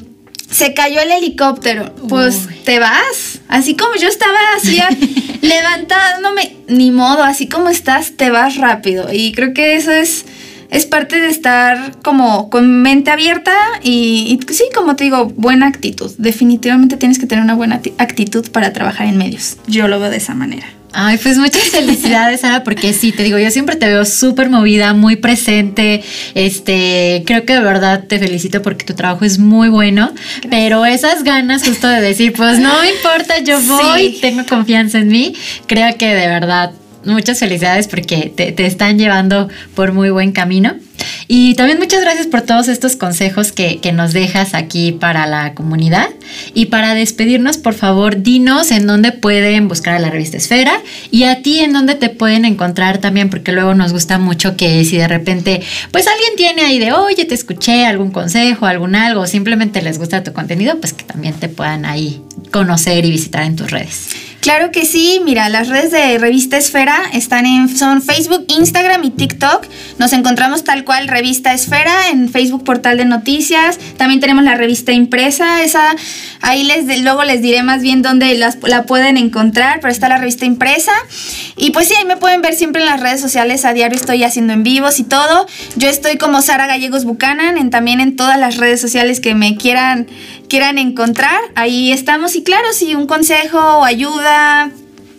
se 0.50 0.72
cayó 0.74 1.00
el 1.00 1.10
helicóptero, 1.10 1.94
pues 2.08 2.48
te 2.64 2.78
vas. 2.78 3.40
Así 3.48 3.76
como 3.76 3.94
yo 3.96 4.08
estaba 4.08 4.38
así 4.56 4.80
levantándome, 5.42 6.56
ni 6.68 6.90
modo, 6.90 7.22
así 7.22 7.48
como 7.48 7.68
estás, 7.68 8.12
te 8.16 8.30
vas 8.30 8.56
rápido. 8.56 9.08
Y 9.12 9.32
creo 9.32 9.52
que 9.52 9.76
eso 9.76 9.92
es, 9.92 10.24
es 10.70 10.86
parte 10.86 11.20
de 11.20 11.28
estar 11.28 11.98
como 12.02 12.48
con 12.50 12.82
mente 12.82 13.10
abierta 13.10 13.54
y, 13.82 14.38
y 14.40 14.52
sí, 14.52 14.64
como 14.74 14.96
te 14.96 15.04
digo, 15.04 15.26
buena 15.26 15.66
actitud. 15.66 16.10
Definitivamente 16.16 16.96
tienes 16.96 17.18
que 17.18 17.26
tener 17.26 17.44
una 17.44 17.54
buena 17.54 17.80
actitud 17.98 18.50
para 18.50 18.72
trabajar 18.72 19.06
en 19.06 19.18
medios. 19.18 19.58
Yo 19.66 19.86
lo 19.86 20.00
veo 20.00 20.10
de 20.10 20.16
esa 20.16 20.34
manera. 20.34 20.77
Ay, 21.00 21.16
pues 21.16 21.38
muchas 21.38 21.62
felicidades, 21.70 22.40
Sara, 22.40 22.64
porque 22.64 22.92
sí, 22.92 23.12
te 23.12 23.22
digo, 23.22 23.38
yo 23.38 23.52
siempre 23.52 23.76
te 23.76 23.86
veo 23.86 24.04
súper 24.04 24.50
movida, 24.50 24.94
muy 24.94 25.14
presente. 25.14 26.02
Este, 26.34 27.22
creo 27.24 27.44
que 27.44 27.52
de 27.52 27.60
verdad 27.60 28.02
te 28.08 28.18
felicito 28.18 28.62
porque 28.62 28.84
tu 28.84 28.94
trabajo 28.94 29.24
es 29.24 29.38
muy 29.38 29.68
bueno, 29.68 30.12
pero 30.50 30.84
esas 30.84 31.22
ganas 31.22 31.62
justo 31.62 31.86
de 31.86 32.00
decir, 32.00 32.32
pues 32.32 32.58
no 32.58 32.80
me 32.80 32.90
importa, 32.90 33.38
yo 33.38 33.60
voy, 33.60 34.18
tengo 34.20 34.44
confianza 34.44 34.98
en 34.98 35.06
mí, 35.06 35.34
creo 35.66 35.96
que 35.96 36.12
de 36.12 36.26
verdad 36.26 36.72
muchas 37.04 37.38
felicidades 37.38 37.86
porque 37.86 38.32
te, 38.34 38.50
te 38.50 38.66
están 38.66 38.98
llevando 38.98 39.48
por 39.76 39.92
muy 39.92 40.10
buen 40.10 40.32
camino. 40.32 40.74
Y 41.26 41.54
también 41.54 41.78
muchas 41.78 42.00
gracias 42.00 42.26
por 42.26 42.42
todos 42.42 42.68
estos 42.68 42.96
consejos 42.96 43.52
que, 43.52 43.78
nos 43.92 44.12
dejas 44.12 44.54
aquí 44.54 44.92
para 44.92 45.26
la 45.26 45.54
comunidad. 45.54 46.08
Y 46.54 46.66
para 46.66 46.94
despedirnos, 46.94 47.56
por 47.56 47.74
favor, 47.74 48.22
dinos 48.22 48.70
en 48.70 48.86
dónde 48.86 49.12
pueden 49.12 49.66
buscar 49.66 49.94
a 49.94 49.98
la 49.98 50.10
revista 50.10 50.36
Esfera 50.36 50.80
y 51.10 51.24
a 51.24 51.42
ti 51.42 51.60
en 51.60 51.72
dónde 51.72 51.94
te 51.94 52.10
pueden 52.10 52.44
encontrar 52.44 52.98
también, 52.98 53.30
porque 53.30 53.52
luego 53.52 53.74
nos 53.74 53.92
gusta 53.92 54.18
mucho 54.18 54.56
que 54.56 54.84
si 54.84 54.98
de 54.98 55.08
repente, 55.08 55.62
pues 55.90 56.06
alguien 56.06 56.30
tiene 56.36 56.62
ahí 56.62 56.78
de, 56.78 56.92
oye, 56.92 57.24
te 57.24 57.34
escuché 57.34 57.86
algún 57.86 58.10
consejo, 58.10 58.66
algún 58.66 58.94
algo, 58.94 59.22
o 59.22 59.26
simplemente 59.26 59.82
les 59.82 59.98
gusta 59.98 60.22
tu 60.22 60.32
contenido, 60.32 60.78
pues 60.80 60.92
que 60.92 61.04
también 61.04 61.34
te 61.34 61.48
puedan 61.48 61.84
ahí 61.84 62.22
conocer 62.52 63.04
y 63.04 63.10
visitar 63.10 63.44
en 63.44 63.56
tus 63.56 63.70
redes. 63.70 64.10
Claro 64.40 64.70
que 64.70 64.86
sí, 64.86 65.20
mira, 65.24 65.48
las 65.48 65.68
redes 65.68 65.90
de 65.90 66.16
Revista 66.16 66.56
Esfera 66.56 67.02
están 67.12 67.44
en 67.44 67.76
son 67.76 68.02
Facebook, 68.02 68.44
Instagram 68.48 69.02
y 69.04 69.10
TikTok. 69.10 69.66
Nos 69.98 70.12
encontramos 70.12 70.62
tal 70.62 70.84
Revista 71.06 71.52
Esfera 71.52 72.08
en 72.10 72.28
Facebook 72.28 72.64
Portal 72.64 72.96
de 72.96 73.04
Noticias. 73.04 73.78
También 73.96 74.20
tenemos 74.20 74.44
la 74.44 74.54
revista 74.54 74.92
impresa, 74.92 75.62
esa 75.62 75.94
ahí 76.40 76.64
les 76.64 77.02
luego 77.02 77.24
les 77.24 77.42
diré 77.42 77.62
más 77.62 77.82
bien 77.82 78.02
dónde 78.02 78.34
la 78.34 78.82
pueden 78.84 79.16
encontrar, 79.16 79.80
pero 79.80 79.92
está 79.92 80.08
la 80.08 80.18
revista 80.18 80.44
impresa. 80.44 80.92
Y 81.56 81.70
pues 81.70 81.88
sí, 81.88 81.94
ahí 81.98 82.04
me 82.04 82.16
pueden 82.16 82.42
ver 82.42 82.54
siempre 82.54 82.82
en 82.82 82.88
las 82.88 83.00
redes 83.00 83.20
sociales, 83.20 83.64
a 83.64 83.72
diario 83.72 83.98
estoy 83.98 84.24
haciendo 84.24 84.52
en 84.52 84.62
vivos 84.62 84.98
y 84.98 85.04
todo. 85.04 85.46
Yo 85.76 85.88
estoy 85.88 86.16
como 86.16 86.42
Sara 86.42 86.66
Gallegos 86.66 87.04
Bucanan, 87.04 87.58
en, 87.58 87.70
también 87.70 88.00
en 88.00 88.16
todas 88.16 88.38
las 88.38 88.56
redes 88.56 88.80
sociales 88.80 89.20
que 89.20 89.34
me 89.34 89.56
quieran 89.56 90.06
quieran 90.48 90.78
encontrar, 90.78 91.38
ahí 91.54 91.92
estamos. 91.92 92.34
Y 92.34 92.42
claro, 92.42 92.72
si 92.72 92.94
un 92.94 93.06
consejo 93.06 93.58
o 93.58 93.84
ayuda, 93.84 94.70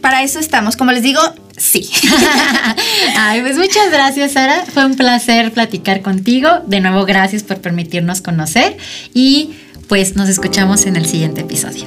para 0.02 0.24
eso 0.24 0.40
estamos. 0.40 0.76
Como 0.76 0.92
les 0.92 1.04
digo, 1.04 1.22
sí. 1.60 1.90
Ay, 3.18 3.42
pues 3.42 3.58
muchas 3.58 3.92
gracias, 3.92 4.34
Sara. 4.34 4.66
Fue 4.66 4.86
un 4.86 4.96
placer 4.96 5.52
platicar 5.52 6.02
contigo. 6.02 6.50
De 6.66 6.80
nuevo, 6.80 7.06
gracias 7.06 7.44
por 7.44 7.60
permitirnos 7.62 8.22
conocer 8.22 8.78
y 9.14 9.56
pues 9.88 10.16
nos 10.16 10.30
escuchamos 10.30 10.86
en 10.86 10.96
el 10.96 11.06
siguiente 11.06 11.42
episodio. 11.42 11.86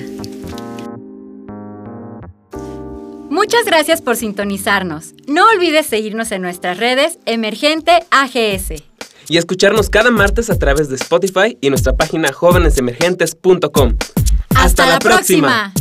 Muchas 3.30 3.64
gracias 3.64 4.02
por 4.02 4.16
sintonizarnos. 4.16 5.14
No 5.26 5.44
olvides 5.48 5.86
seguirnos 5.86 6.32
en 6.32 6.42
nuestras 6.42 6.78
redes 6.78 7.18
Emergente 7.26 8.04
AGS 8.10 8.82
y 9.28 9.36
escucharnos 9.38 9.88
cada 9.88 10.10
martes 10.10 10.50
a 10.50 10.58
través 10.58 10.88
de 10.88 10.96
Spotify 10.96 11.56
y 11.60 11.70
nuestra 11.70 11.94
página 11.94 12.32
jóvenesemergentes.com. 12.32 13.96
Hasta, 14.54 14.86
la, 14.86 14.98
próxima. 14.98 15.72